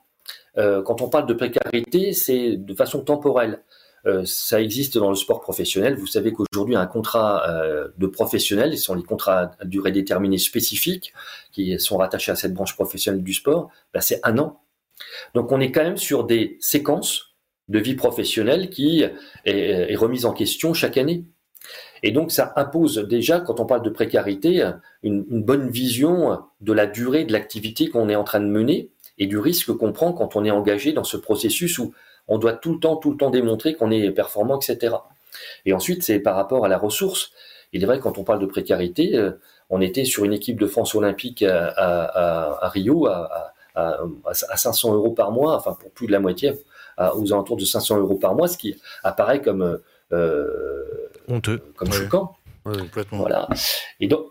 [0.58, 3.62] euh, quand on parle de précarité, c'est de façon temporelle.
[4.06, 5.96] Euh, ça existe dans le sport professionnel.
[5.96, 7.44] Vous savez qu'aujourd'hui, un contrat
[7.98, 11.14] de professionnel, ce sont les contrats à durée déterminée spécifiques
[11.52, 14.62] qui sont rattachés à cette branche professionnelle du sport, ben, c'est un an
[15.34, 17.36] donc on est quand même sur des séquences
[17.68, 19.04] de vie professionnelle qui
[19.46, 21.26] est, remise en question chaque année.
[22.02, 24.70] Et donc ça impose déjà, quand on parle de précarité,
[25.04, 29.28] une, bonne vision de la durée de l'activité qu'on est en train de mener et
[29.28, 31.94] du risque qu'on prend quand on est engagé dans ce processus où
[32.30, 34.96] on doit tout le temps, tout le temps démontrer qu'on est performant, etc.
[35.66, 37.32] Et ensuite, c'est par rapport à la ressource.
[37.74, 39.32] Il est vrai, quand on parle de précarité, euh,
[39.70, 43.98] on était sur une équipe de France olympique à, Rio, à, à,
[44.34, 46.54] 500 euros par mois, enfin pour plus de la moitié,
[46.98, 49.80] aux alentours de 500 euros par mois, ce qui apparaît comme
[50.12, 52.36] euh, honteux, comme choquant.
[53.12, 53.48] Voilà.
[54.00, 54.28] Et donc,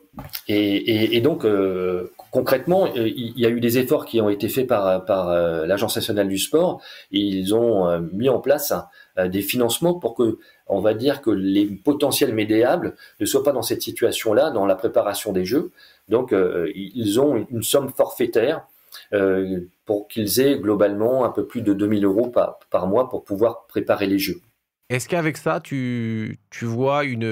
[0.49, 4.67] et, donc euh, concrètement, euh, il y a eu des efforts qui ont été faits
[4.67, 5.31] par, par
[5.67, 6.81] l'Agence nationale du sport.
[7.11, 8.73] Ils ont mis en place
[9.17, 13.63] des financements pour que, on va dire que les potentiels médiables ne soient pas dans
[13.63, 15.71] cette situation-là, dans la préparation des jeux.
[16.09, 16.35] Donc,
[16.75, 18.67] ils ont une somme forfaitaire
[19.15, 22.31] euh, pour qu'ils aient globalement un peu plus de 2000 euros
[22.71, 24.41] par mois pour pouvoir préparer les jeux.
[24.91, 27.31] Est-ce qu'avec ça, tu, vois une,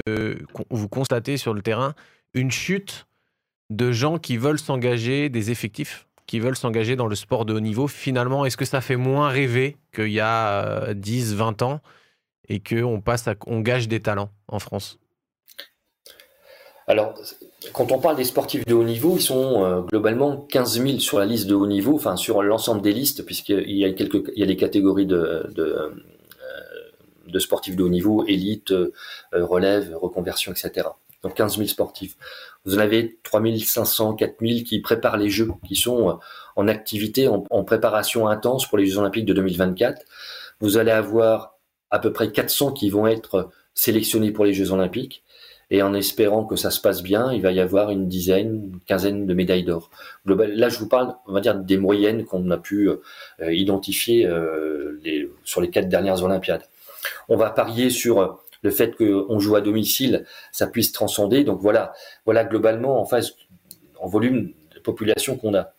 [0.69, 1.95] vous constatez sur le terrain
[2.33, 3.07] une chute
[3.69, 7.59] de gens qui veulent s'engager, des effectifs qui veulent s'engager dans le sport de haut
[7.59, 7.87] niveau?
[7.87, 11.81] Finalement, est-ce que ça fait moins rêver qu'il y a 10, euh, 20 ans
[12.47, 13.27] et qu'on passe
[13.87, 14.99] des talents en France?
[16.85, 17.15] Alors,
[17.73, 21.19] quand on parle des sportifs de haut niveau, ils sont euh, globalement 15 000 sur
[21.19, 24.39] la liste de haut niveau, enfin sur l'ensemble des listes, puisqu'il y a quelques, il
[24.39, 25.89] y a des catégories de, de, euh,
[27.27, 28.91] de sportifs de haut niveau, élite, euh,
[29.33, 30.87] relève, reconversion, etc.
[31.23, 32.15] Donc 15 000 sportifs.
[32.65, 36.19] Vous en avez 3 500, 4 000 qui préparent les Jeux, qui sont
[36.55, 40.01] en activité, en, préparation intense pour les Jeux Olympiques de 2024.
[40.59, 41.55] Vous allez avoir
[41.91, 45.23] à peu près 400 qui vont être sélectionnés pour les Jeux Olympiques.
[45.69, 48.79] Et en espérant que ça se passe bien, il va y avoir une dizaine, une
[48.85, 49.89] quinzaine de médailles d'or.
[50.25, 54.97] Là, je vous parle, on va dire, des moyennes qu'on a pu euh, identifier euh,
[55.43, 56.63] sur les quatre dernières Olympiades.
[57.29, 61.43] On va parier sur le fait qu'on joue à domicile, ça puisse transcender.
[61.43, 61.93] Donc voilà,
[62.25, 63.33] voilà globalement en face,
[63.99, 65.73] en volume de population qu'on a.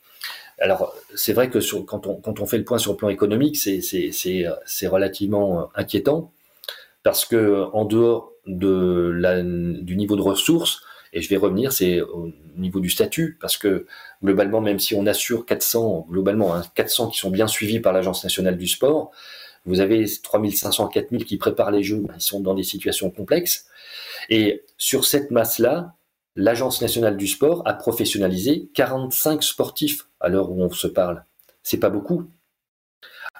[0.60, 5.60] Alors, c'est vrai que quand, on, fait le point sur le plan économique, c'est relativement
[5.60, 6.32] euh, inquiétant
[7.04, 12.80] parce que en dehors du niveau de ressources, et je vais revenir, c'est au niveau
[12.80, 13.86] du statut, parce que
[14.22, 18.24] globalement, même si on assure 400, globalement, hein, 400 qui sont bien suivis par l'Agence
[18.24, 19.12] nationale du sport,
[19.64, 23.66] vous avez 3500, 4000 qui préparent les jeux, ils sont dans des situations complexes.
[24.28, 25.94] Et sur cette masse-là,
[26.36, 31.24] l'Agence nationale du sport a professionnalisé 45 sportifs à l'heure où on se parle.
[31.62, 32.24] C'est pas beaucoup.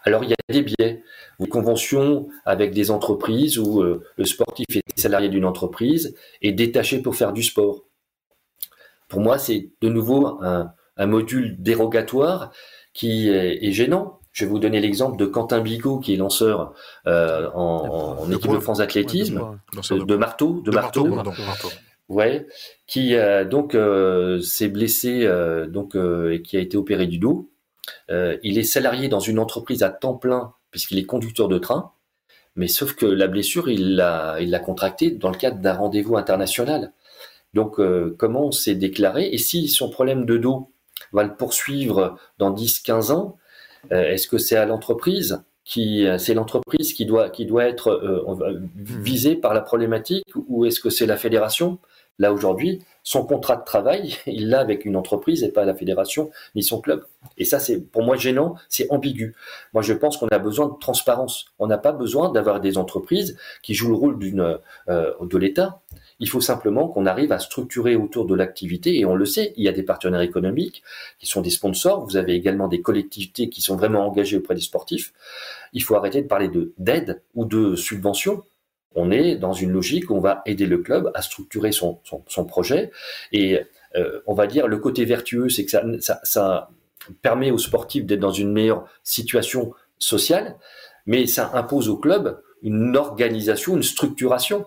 [0.05, 1.03] Alors il y a des biais,
[1.39, 7.03] des conventions avec des entreprises où euh, le sportif est salarié d'une entreprise et détaché
[7.03, 7.85] pour faire du sport.
[9.09, 12.53] Pour moi, c'est de nouveau un, module dérogatoire
[12.93, 14.18] qui est, gênant.
[14.39, 16.73] Je vais vous donner l'exemple de Quentin Bigot, qui est lanceur
[17.09, 21.09] euh, en, équipe de France d'athlétisme, de, marteau, de marteau,
[22.09, 22.47] ouais,
[22.87, 23.77] qui euh, donc
[24.41, 25.29] s'est blessé
[25.69, 27.51] donc et qui a été opéré du dos.
[28.11, 31.91] Euh, il est salarié dans une entreprise à temps plein puisqu'il est conducteur de train,
[32.55, 36.17] mais sauf que la blessure, il l'a, il l'a contractée dans le cadre d'un rendez-vous
[36.17, 36.93] international.
[37.55, 39.29] Donc, euh, comment on s'est déclaré?
[39.33, 40.71] Et si son problème de dos
[41.13, 43.38] va le poursuivre dans 10-15 ans, euh,
[43.91, 48.01] est-ce que c'est à l'entreprise qui, c'est l'entreprise qui doit, qui doit être
[48.77, 51.79] visée par la problématique ou est-ce que c'est la fédération?
[52.19, 56.31] Là, aujourd'hui, son contrat de travail, il l'a avec une entreprise et pas la fédération
[56.55, 57.05] ni son club.
[57.37, 59.35] Et ça, c'est pour moi gênant, c'est ambigu.
[59.73, 61.47] Moi, je pense qu'on a besoin de transparence.
[61.59, 65.81] On n'a pas besoin d'avoir des entreprises qui jouent le rôle d'une euh, de l'État.
[66.21, 69.65] Il faut simplement qu'on arrive à structurer autour de l'activité, et on le sait, il
[69.65, 70.83] y a des partenaires économiques
[71.19, 74.61] qui sont des sponsors, vous avez également des collectivités qui sont vraiment engagées auprès des
[74.61, 75.13] sportifs.
[75.73, 78.43] Il faut arrêter de parler de d'aide ou de subvention
[78.95, 82.01] on est dans une logique où on va aider le club à structurer son,
[82.47, 82.91] projet.
[83.33, 83.61] Et
[83.97, 86.71] euh, on va dire le côté vertueux, c'est que ça,
[87.23, 90.57] permet aux sportifs d'être dans une meilleure situation sociale,
[91.07, 94.67] mais ça impose au club une organisation, une structuration.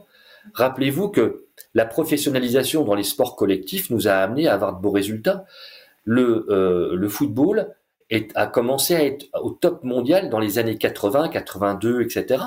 [0.53, 4.91] Rappelez-vous que la professionnalisation dans les sports collectifs nous a amené à avoir de beaux
[4.91, 5.45] résultats.
[6.03, 7.69] Le, euh, football
[8.35, 12.43] a commencé à être au top mondial dans les années 80, 82, etc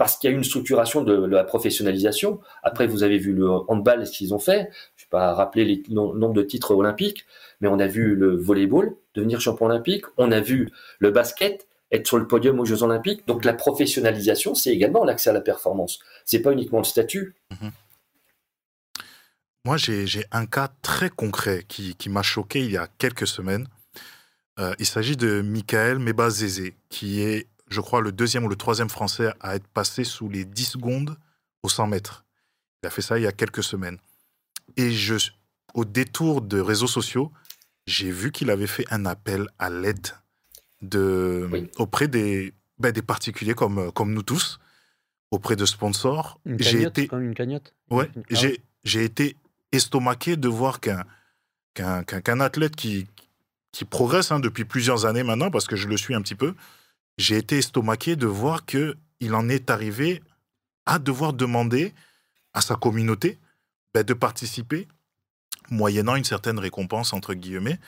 [0.00, 2.40] parce qu'il y a une structuration de, la professionnalisation.
[2.62, 4.70] Après, vous avez vu le handball, ce qu'ils ont fait.
[4.96, 7.26] Je ne vais pas rappeler les nombre de titres olympiques,
[7.60, 10.06] mais on a vu le volleyball devenir champion olympique.
[10.16, 13.26] On a vu le basket être sur le podium aux Jeux olympiques.
[13.26, 15.98] Donc la professionnalisation, c'est également l'accès à la performance.
[16.24, 17.34] C'est pas uniquement le statut.
[17.50, 17.70] Mhm.
[19.66, 23.68] Moi, j'ai un cas très concret qui, m'a choqué il y a quelques semaines.
[24.58, 28.90] Euh, il s'agit de Michael Mebazeze, qui est je crois, le deuxième ou le troisième
[28.90, 31.16] Français à être passé sous les 10 secondes
[31.62, 32.24] au 100 mètres.
[32.82, 33.98] Il a fait ça il y a quelques semaines.
[34.76, 34.90] Et
[35.74, 37.32] au détour de réseaux sociaux,
[37.86, 40.08] j'ai vu qu'il avait fait un appel à l'aide
[40.82, 44.60] de, auprès des, ben, des particuliers comme, comme nous tous,
[45.30, 46.40] auprès de sponsors.
[46.46, 48.46] J'ai été, comme une cagnotte Ouais, ah
[48.84, 49.36] j'ai été
[49.72, 51.04] estomaqué de voir qu'un
[51.74, 53.06] qu'un athlète qui,
[53.72, 56.54] qui progresse hein, depuis plusieurs années maintenant, parce que je le suis un petit peu,
[57.18, 60.22] j'ai été estomaqué de voir qu'il en est arrivé
[60.86, 61.94] à devoir demander
[62.52, 63.38] à sa communauté
[63.94, 64.88] ben, de participer,
[65.70, 67.78] moyennant une certaine récompense, entre guillemets.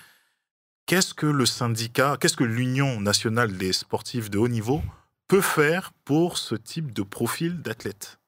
[0.86, 4.82] Qu'est-ce que le syndicat, qu'est-ce que l'Union nationale des sportifs de haut niveau
[5.28, 8.18] peut faire pour ce type de profil d'athlète?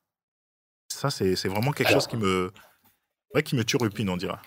[0.88, 2.52] Ça, c'est vraiment quelque chose qui me,
[3.34, 4.40] ouais, qui me turlupine, on dira.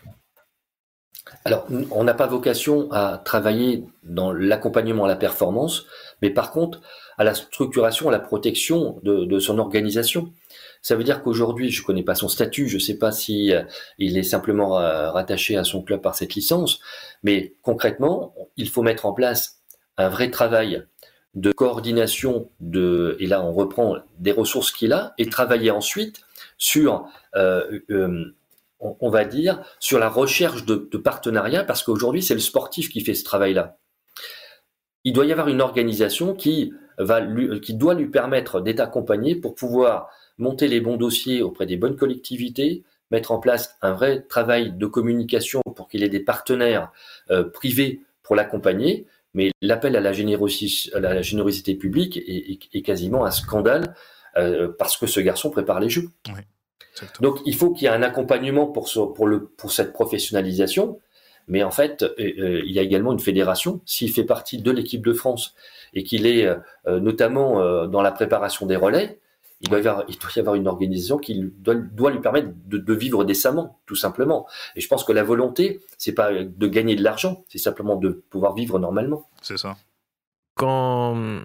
[1.44, 5.86] Alors, on n'a pas vocation à travailler dans l'accompagnement à la performance,
[6.22, 6.82] mais par contre,
[7.18, 10.34] à la structuration, à la protection de, son organisation.
[10.88, 13.52] Ça veut dire qu'aujourd'hui, je ne connais pas son statut, je ne sais pas si
[13.52, 13.62] euh,
[13.98, 16.80] il est simplement euh, rattaché à son club par cette licence,
[17.24, 19.60] mais concrètement, il faut mettre en place
[19.98, 20.86] un vrai travail
[21.34, 26.22] de coordination de, et là on reprend des ressources qu'il a, et travailler ensuite
[26.58, 27.82] sur euh,
[28.80, 33.14] on, va dire, sur la recherche de, partenariats, parce qu'aujourd'hui, c'est le sportif qui fait
[33.14, 33.78] ce travail-là.
[35.04, 37.22] Il doit y avoir une organisation qui, va
[37.62, 41.96] qui doit lui permettre d'être accompagné pour pouvoir monter les bons dossiers auprès des bonnes
[41.96, 46.92] collectivités, mettre en place un vrai travail de communication pour qu'il ait des partenaires
[47.32, 49.08] euh, privés pour l'accompagner.
[49.34, 53.96] Mais l'appel à, la générosité, publique est, quasiment un scandale
[54.78, 56.10] parce que ce garçon prépare les Jeux.
[57.22, 61.00] Donc il faut qu'il y ait un accompagnement pour, pour, le, pour cette professionnalisation.
[61.48, 63.82] Mais en fait, il y a également une fédération.
[63.86, 65.54] S'il fait partie de l'équipe de France
[65.94, 66.50] et qu'il est
[66.88, 69.20] notamment dans la préparation des relais,
[69.62, 72.50] il doit, y avoir, il doit y avoir une organisation qui doit, doit lui permettre
[72.66, 74.48] de, de, vivre décemment, tout simplement.
[74.76, 78.24] Et je pense que la volonté, c'est pas de gagner de l'argent, c'est simplement de
[78.30, 79.28] pouvoir vivre normalement.
[79.42, 79.76] C'est ça.
[80.56, 81.42] Quand,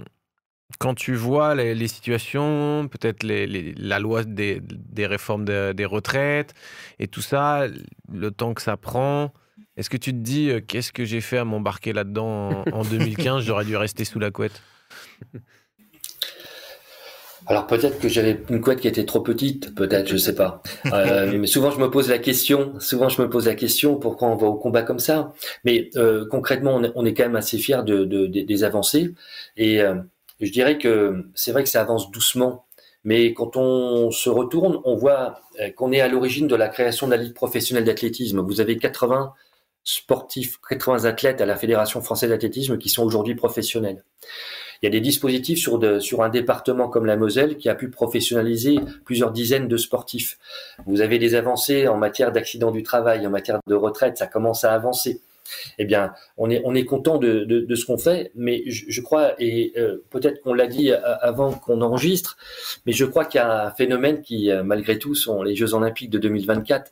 [0.79, 5.72] quand tu vois les, les situations, peut-être les, les, la loi des, des réformes de,
[5.72, 6.55] des retraites
[6.98, 7.66] et tout ça,
[8.12, 9.33] le temps que ça prend,
[9.77, 12.85] est-ce que tu te dis euh, qu'est-ce que j'ai fait à m'embarquer là-dedans en, en
[12.90, 14.61] 2015 J'aurais dû rester sous la couette.
[17.46, 20.62] Alors peut-être que j'avais une couette qui était trop petite, peut-être, je sais pas.
[20.87, 24.28] Euh, mais souvent je me pose la question, souvent je me pose la question pourquoi
[24.28, 25.33] on va au combat comme ça?
[25.64, 28.64] Mais euh, concrètement, on est, on est, quand même assez fiers de, de, de des
[28.64, 29.12] avancées.
[29.57, 29.96] Et euh,
[30.40, 32.66] je dirais que c'est vrai que ça avance doucement.
[33.05, 37.07] Mais quand on se retourne, on voit euh, qu'on est à l'origine de la création
[37.07, 38.40] de la Ligue professionnelle d'athlétisme.
[38.40, 39.33] Vous avez 80
[39.85, 44.05] sportifs, 80 athlètes à la Fédération française d'athlétisme qui sont aujourd'hui professionnels.
[44.82, 48.80] Il y a des dispositifs sur, un département comme la Moselle qui a pu professionnaliser
[49.04, 50.38] plusieurs dizaines de sportifs.
[50.86, 54.64] Vous avez des avancées en matière d'accident du travail, en matière de retraite, ça commence
[54.64, 55.20] à avancer.
[55.78, 59.72] Eh bien, on est, on est content de, ce qu'on fait, mais je, crois, et
[59.76, 62.36] euh, peut-être qu'on l'a dit avant qu'on enregistre,
[62.86, 65.74] mais je crois qu'il y a un phénomène qui, euh, malgré tout, sont les Jeux
[65.74, 66.90] Olympiques de 2024.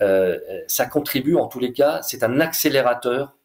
[0.00, 3.41] Euh, ça contribue, en tous les cas, c'est un accélérateur euh,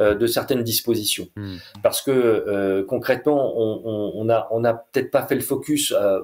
[0.00, 1.28] de certaines dispositions.
[1.36, 1.56] Mmh.
[1.82, 6.20] Parce que euh, concrètement, on n'a on, on a peut-être pas fait le focus euh,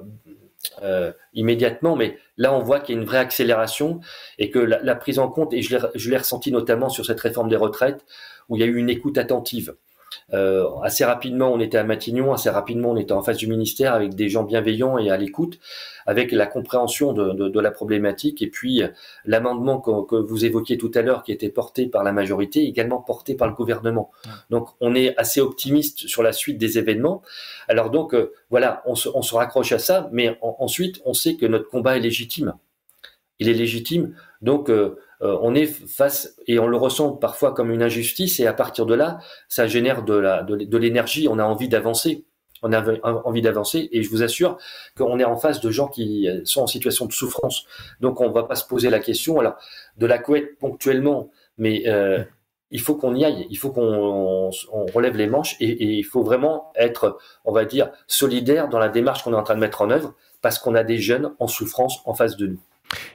[0.83, 3.99] euh, immédiatement, mais là on voit qu'il y a une vraie accélération
[4.37, 7.49] et que la, la prise en compte, et je l'ai ressenti notamment sur cette réforme
[7.49, 8.05] des retraites,
[8.49, 9.75] où il y a eu une écoute attentive.
[10.33, 13.93] Euh, assez rapidement, on était à Matignon, assez rapidement, on était en face du ministère
[13.93, 15.59] avec des gens bienveillants et à l'écoute,
[16.05, 18.81] avec la compréhension de, de, de, la problématique et puis
[19.25, 23.01] l'amendement que, que, vous évoquiez tout à l'heure qui était porté par la majorité, également
[23.01, 24.11] porté par le gouvernement.
[24.49, 27.21] Donc, on est assez optimiste sur la suite des événements.
[27.67, 31.13] Alors donc, euh, voilà, on se, on se, raccroche à ça, mais en, ensuite, on
[31.13, 32.53] sait que notre combat est légitime.
[33.39, 34.15] Il est légitime.
[34.41, 38.47] Donc, euh, euh, on est face et on le ressent parfois comme une injustice et
[38.47, 41.27] à partir de là, ça génère de l'énergie.
[41.27, 42.25] On a envie d'avancer.
[42.63, 44.57] On a envie d'avancer et je vous assure
[44.95, 47.65] qu'on est en face de gens qui sont en situation de souffrance.
[48.01, 49.55] Donc on va pas se poser la question alors
[49.97, 52.23] de la couette ponctuellement, mais euh,
[52.69, 56.23] il faut qu'on y aille, il faut qu'on on relève les manches et, il faut
[56.23, 59.81] vraiment être, on va dire, solidaire dans la démarche qu'on est en train de mettre
[59.81, 62.59] en œuvre parce qu'on a des jeunes en souffrance en face de nous.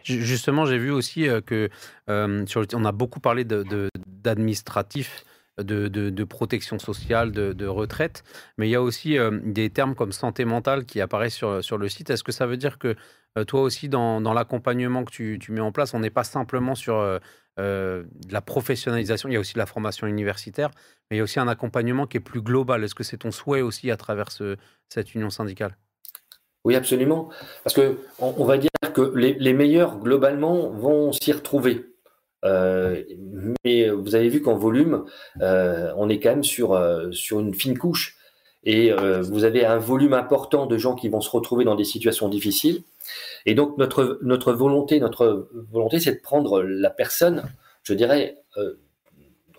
[0.03, 1.69] Justement, j'ai vu aussi que
[2.09, 5.25] euh, sur le, on a beaucoup parlé d'administratif.
[5.59, 8.25] De, protection sociale, de, retraite,
[8.59, 11.79] mais il y a aussi euh, des termes comme santé mentale qui apparaissent sur, sur
[11.79, 12.11] le site.
[12.11, 12.95] Est-ce que ça veut dire que
[13.39, 17.19] euh, toi aussi, dans, l'accompagnement que tu, mets en place, on n'est pas simplement sur
[17.59, 20.71] euh, la professionnalisation, il y a aussi la formation universitaire,
[21.11, 22.85] mais il y a aussi un accompagnement qui est plus global?
[22.85, 24.57] Est-ce que c'est ton souhait aussi à travers ce,
[24.89, 25.77] cette union syndicale?
[26.67, 27.29] Oui, absolument.
[27.63, 31.87] Parce que on, va dire que les, meilleurs, globalement, vont s'y retrouver.
[32.45, 33.05] Euh,
[33.65, 35.05] mais vous avez vu qu'en volume,
[35.43, 38.17] euh, on est quand même sur, euh, sur une fine couche.
[38.65, 42.29] Et vous avez un volume important de gens qui vont se retrouver dans des situations
[42.29, 42.83] difficiles.
[43.45, 47.45] Et donc notre, notre volonté, notre volonté, c'est de prendre la personne,
[47.85, 48.39] je dirais,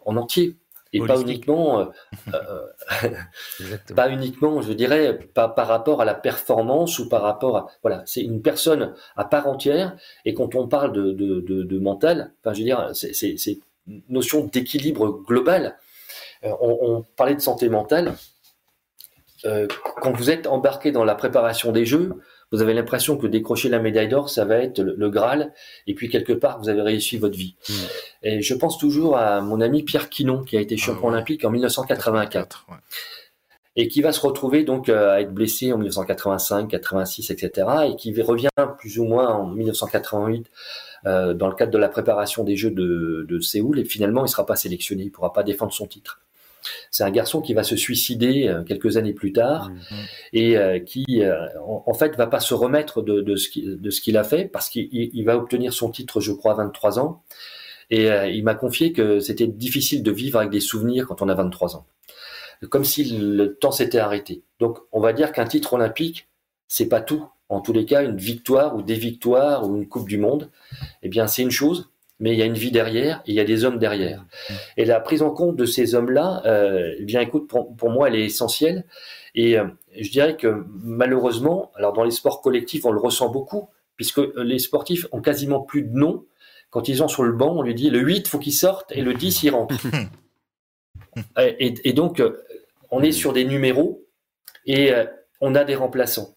[0.06, 0.58] en entier
[0.94, 1.86] et pas uniquement, euh,
[2.34, 7.68] euh pas uniquement, je dirais, pas par rapport à la performance ou par rapport à,
[7.82, 9.96] voilà, c'est une personne à part entière.
[10.26, 14.02] Et quand on parle de, de, de, de mental, enfin, je veux dire, c'est une
[14.10, 15.78] notion d'équilibre global.
[16.44, 18.16] Euh, on, on, parlait de santé mentale.
[19.46, 19.68] Euh,
[20.02, 23.80] quand vous êtes embarqué dans la préparation des jeux, vous avez l'impression que décrocher la
[23.80, 25.54] médaille d'or, ça va être le, le, Graal,
[25.86, 27.56] et puis quelque part, vous avez réussi votre vie.
[27.70, 27.74] Mmh.
[28.24, 31.44] Et je pense toujours à mon ami Pierre Quinon, qui a été champion ah, olympique
[31.44, 32.66] en 1984.
[32.70, 32.76] Ouais.
[33.80, 37.68] Et qui va se retrouver donc euh, à être blessé en 1985, 86, etc.
[37.92, 40.48] Et qui revient plus ou moins en 1988
[41.06, 43.78] euh, dans le cadre de la préparation des Jeux de, de Séoul.
[43.78, 46.22] Et finalement, il sera pas sélectionné, il pourra pas défendre son titre.
[46.92, 49.96] C'est un garçon qui va se suicider euh, quelques années plus tard mmh.
[50.34, 54.18] et euh, qui, euh, en, en, fait, va pas se remettre de, de ce qu'il
[54.18, 57.24] a fait parce qu'il va obtenir son titre, je crois, à 23 ans.
[57.90, 61.30] Et euh, il m'a confié que c'était difficile de vivre avec des souvenirs quand on
[61.30, 61.86] a 23 ans.
[62.70, 64.44] Comme si le temps s'était arrêté.
[64.60, 66.28] Donc, on va dire qu'un titre olympique,
[66.68, 67.26] c'est pas tout.
[67.50, 70.50] En tous les cas, une victoire ou des victoires ou une Coupe du Monde,
[71.02, 71.90] eh bien, c'est une chose.
[72.20, 74.26] Mais il y a une vie derrière et il y a des hommes derrière.
[74.76, 78.16] Et la prise en compte de ces hommes-là, euh, eh bien écoute, pour, moi, elle
[78.16, 78.86] est essentielle.
[79.36, 79.66] Et euh,
[79.96, 84.60] je dirais que malheureusement, alors dans les sports collectifs, on le ressent beaucoup, puisque les
[84.60, 86.26] sportifs ont quasiment plus de nom.
[86.70, 89.02] Quand ils sont sur le banc, on lui dit le 8, faut qu'il sorte, et
[89.02, 89.76] le 10, il rentre.
[91.38, 92.44] et, et, donc, euh,
[92.90, 94.06] on est sur des numéros
[94.66, 95.06] et euh,
[95.40, 96.36] on a des remplaçants.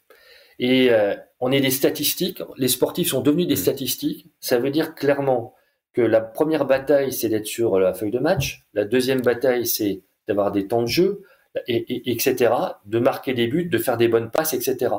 [0.63, 0.91] Et
[1.39, 2.43] on est des statistiques.
[2.59, 4.27] Les sportifs sont devenus des statistiques.
[4.41, 5.55] Ça veut dire clairement
[6.01, 8.65] que la première bataille, c'est d'être sur la feuille de match.
[8.73, 11.25] La deuxième bataille, c'est d'avoir des temps de jeu,
[11.67, 12.55] et, etc.,
[12.87, 14.95] de marquer des buts, de faire des bonnes passes, etc.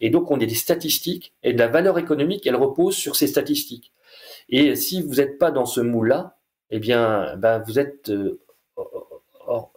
[0.00, 3.28] Et donc, on est des statistiques, et de la valeur économique, elle repose sur ces
[3.28, 3.92] statistiques.
[4.48, 6.36] Et si vous n'êtes pas dans ce moule-là,
[6.70, 8.40] eh bien, ben, vous êtes, euh,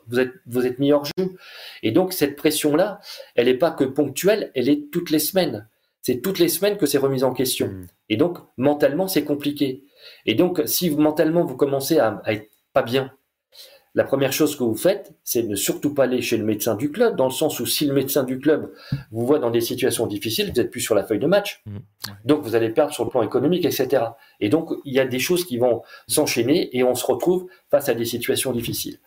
[0.07, 1.35] vous êtes, vous êtes mis hors jeu.
[1.83, 2.99] Et donc, cette pression-là,
[3.35, 5.67] elle n'est pas que ponctuelle, elle est toutes les semaines.
[6.01, 7.67] C'est toutes les semaines que c'est remis en question.
[7.67, 7.87] Mmh.
[8.09, 9.83] Et donc, mentalement, c'est compliqué.
[10.25, 13.11] Et donc, si mentalement vous commencez à, être pas bien,
[13.95, 16.73] la première chose que vous faites, c'est de ne surtout pas aller chez le médecin
[16.73, 18.73] du club, dans le sens où si le médecin du club
[19.11, 21.61] vous voit dans des situations difficiles, vous n'êtes plus sur la feuille de match.
[21.67, 21.77] Mmh.
[22.25, 24.03] Donc vous allez perdre sur le plan économique, etc.
[24.39, 27.87] Et donc il y a des choses qui vont s'enchaîner et on se retrouve face
[27.87, 28.97] à des situations difficiles.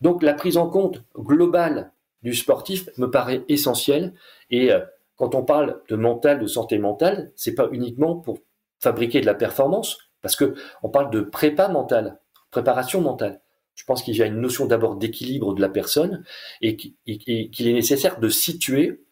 [0.00, 1.92] Donc la prise en compte globale
[2.22, 4.14] du sportif me paraît essentielle.
[4.50, 4.80] Et euh,
[5.16, 8.38] quand on parle de mental, de santé mentale, c'est pas uniquement pour
[8.80, 12.20] fabriquer de la performance, parce que on parle de prépa mentale,
[12.50, 13.40] préparation mentale.
[13.74, 16.24] Je pense qu'il y a une notion d'abord d'équilibre de la personne
[16.60, 19.04] et qu'il est nécessaire de situer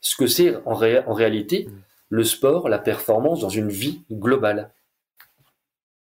[0.00, 1.72] ce que c'est en, réalité mm.
[2.10, 4.72] le sport, la performance dans une vie globale.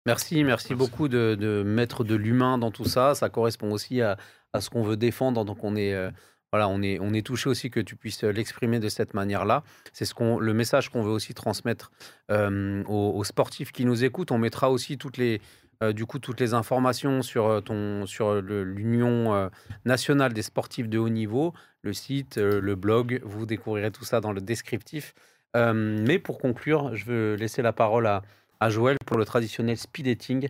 [0.04, 3.14] Merci, merci, beaucoup de, mettre de l'humain dans tout ça.
[3.14, 4.16] Ça correspond aussi à,
[4.58, 5.44] ce qu'on veut défendre.
[5.44, 6.10] Donc on est, euh,
[6.52, 9.62] voilà, on est, on est touché aussi que tu puisses l'exprimer de cette manière-là.
[9.92, 11.90] C'est ce le message qu'on veut aussi transmettre
[12.30, 14.30] euh, aux, sportifs qui nous écoutent.
[14.32, 15.40] On mettra aussi toutes les,
[15.82, 19.50] euh, du coup, toutes les informations sur euh, ton, sur l'Union
[19.86, 23.22] nationale des sportifs de haut niveau, le site, le blog.
[23.24, 25.14] Vous découvrirez tout ça dans le descriptif.
[25.54, 28.22] mais pour conclure, je veux laisser la parole à,
[28.60, 30.48] à Joël pour le traditionnel speed dating.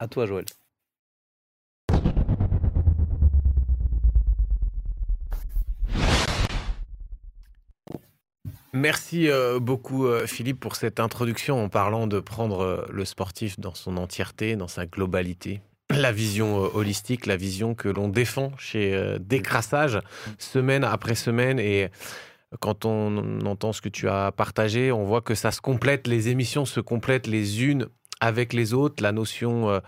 [0.00, 0.46] À toi, Joël.
[8.76, 13.58] Merci euh, beaucoup euh, Philippe pour cette introduction en parlant de prendre euh, le sportif
[13.58, 15.62] dans son entièreté, dans sa globalité.
[15.88, 20.00] La vision holistique, la vision que l'on défend chez Décrassage,
[20.36, 21.58] semaine après semaine.
[21.58, 21.90] Et
[22.60, 26.28] quand on entend ce que tu as partagé, on voit que ça se complète, les
[26.28, 27.86] émissions se complètent les unes
[28.20, 29.80] avec les autres, la notion euh,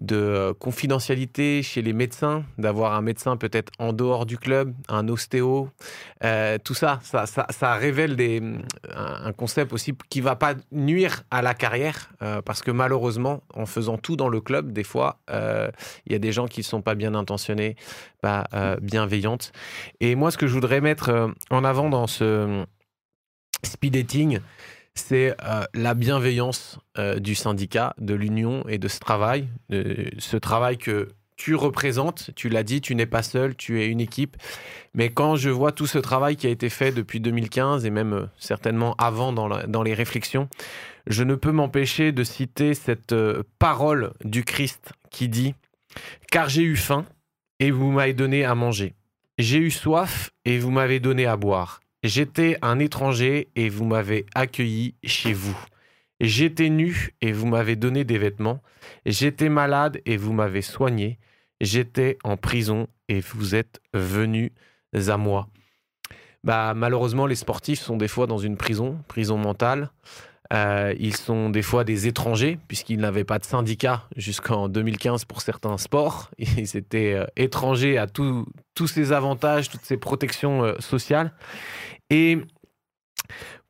[0.00, 5.08] de euh, confidentialité chez les médecins, d'avoir un médecin peut-être en dehors du club, un
[5.08, 5.68] ostéo,
[6.24, 8.16] euh, tout ça ça, révèle
[8.94, 12.10] un concept aussi qui va pas nuire à la carrière,
[12.44, 16.32] parce que malheureusement, en faisant tout dans le club, des fois, il y a des
[16.32, 17.76] gens qui ne sont pas bien intentionnés,
[18.20, 18.46] pas
[18.80, 19.52] bienveillantes.
[20.00, 22.64] Et moi, ce que je voudrais mettre en avant dans ce
[23.62, 24.40] speed dating,
[24.96, 30.78] c'est euh, la bienveillance euh, du syndicat, de l'union et de ce travail, ce travail
[30.78, 34.36] que tu représentes, tu l'as dit, tu n'es pas seul, tu es une équipe.
[34.94, 38.12] Mais quand je vois tout ce travail qui a été fait depuis 2015 et même
[38.14, 40.48] euh, certainement avant dans, les réflexions,
[41.06, 43.14] je ne peux m'empêcher de citer cette
[43.58, 45.50] parole du Christ qui dit⁇
[46.30, 47.04] Car j'ai eu faim
[47.60, 48.94] et vous m'avez donné à manger.
[49.38, 51.80] J'ai eu soif et vous m'avez donné à boire.
[52.06, 55.58] J'étais un étranger et vous m'avez accueilli chez vous.
[56.20, 58.62] J'étais nu et vous m'avez donné des vêtements.
[59.04, 61.18] J'étais malade et vous m'avez soigné.
[61.60, 64.52] J'étais en prison et vous êtes venus
[64.94, 65.48] à moi.
[66.44, 69.90] Bah, malheureusement, les sportifs sont des fois dans une prison, prison mentale.
[70.52, 75.40] Euh, ils sont des fois des étrangers, puisqu'ils n'avaient pas de syndicat jusqu'en 2015 pour
[75.40, 76.30] certains sports.
[76.38, 78.46] Ils étaient euh, étrangers à tous
[78.86, 81.32] ces avantages, toutes ces protections euh, sociales.
[82.10, 82.38] Et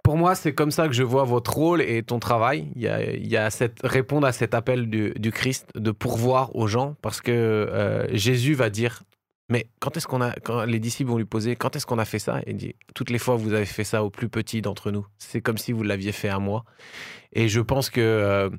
[0.05, 2.69] pour moi, c'est comme ça que je vois votre rôle et ton travail.
[2.77, 7.21] Il y a, cette, répondre à cet appel du, Christ de pourvoir aux gens parce
[7.21, 9.03] que Jésus va dire
[9.49, 12.05] mais quand est-ce qu'on a quand les disciples vont lui poser quand est-ce qu'on a
[12.05, 12.41] fait ça?
[12.41, 15.07] Et il dit toutes les fois vous avez fait ça au plus petit d'entre nous.
[15.19, 16.65] C'est comme si vous l'aviez fait à moi.
[17.33, 18.51] Et je pense que euh,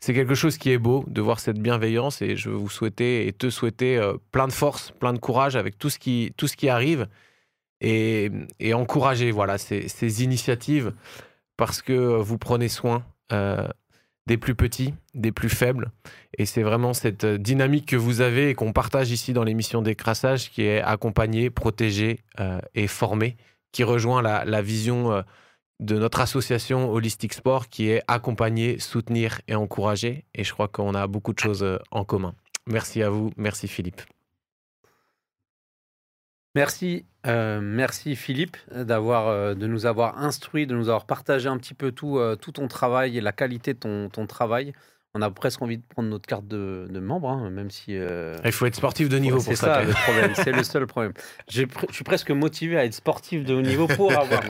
[0.00, 3.26] c'est quelque chose qui est beau de voir cette bienveillance et je veux vous souhaiter
[3.26, 6.48] et te souhaiter euh, plein de force, plein de courage avec tout ce qui tout
[6.48, 7.06] ce qui arrive
[7.82, 8.30] et,
[8.74, 10.92] encourager voilà, ces, initiatives
[11.56, 13.66] parce que vous prenez soin euh,
[14.30, 15.90] des plus petits, des plus faibles.
[16.38, 20.52] Et c'est vraiment cette dynamique que vous avez et qu'on partage ici dans l'émission Décrassage
[20.52, 23.36] qui est accompagner, protéger euh, et former,
[23.72, 25.22] qui rejoint la, vision euh,
[25.80, 30.24] de notre association Holistic Sport qui est accompagner, soutenir et encourager.
[30.36, 32.36] Et je crois qu'on a beaucoup de choses euh, en commun.
[32.68, 33.32] Merci à vous.
[33.36, 34.00] Merci Philippe.
[36.54, 41.58] Merci, euh, merci Philippe d'avoir, euh, de nous avoir instruit, de nous avoir partagé un
[41.58, 44.72] petit peu tout, tout ton travail et la qualité de ton, ton travail
[45.14, 47.96] on a presque envie de prendre notre carte de, membre, hein, même si.
[47.96, 49.80] Euh, Il faut être sportif de niveau pour ça.
[49.80, 51.12] C'est le problème, c'est le seul problème.
[51.48, 54.40] Je suis presque motivé à être sportif de haut niveau pour avoir.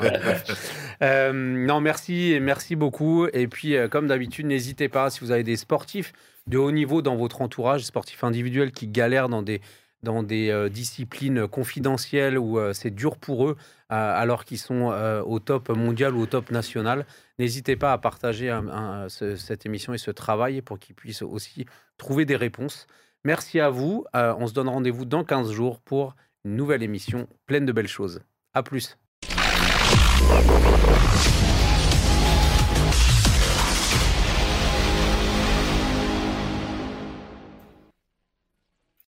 [1.02, 3.26] euh, non, merci, merci beaucoup.
[3.32, 6.12] Et puis, euh, comme d'habitude, n'hésitez pas si vous avez des sportifs
[6.46, 9.62] de haut niveau dans votre entourage, sportifs individuels qui galèrent dans des
[10.02, 13.56] dans des euh, disciplines confidentielles où euh, c'est dur pour eux,
[13.92, 14.92] euh, alors qu'ils sont
[15.26, 17.06] au top mondial ou au top national.
[17.38, 18.54] N'hésitez pas à partager
[19.08, 22.86] cette émission et ce travail pour qu'ils puissent aussi trouver des réponses.
[23.24, 24.04] Merci à vous.
[24.14, 28.20] on se donne rendez-vous dans 15 jours pour une nouvelle émission pleine de belles choses.
[28.54, 28.96] À plus.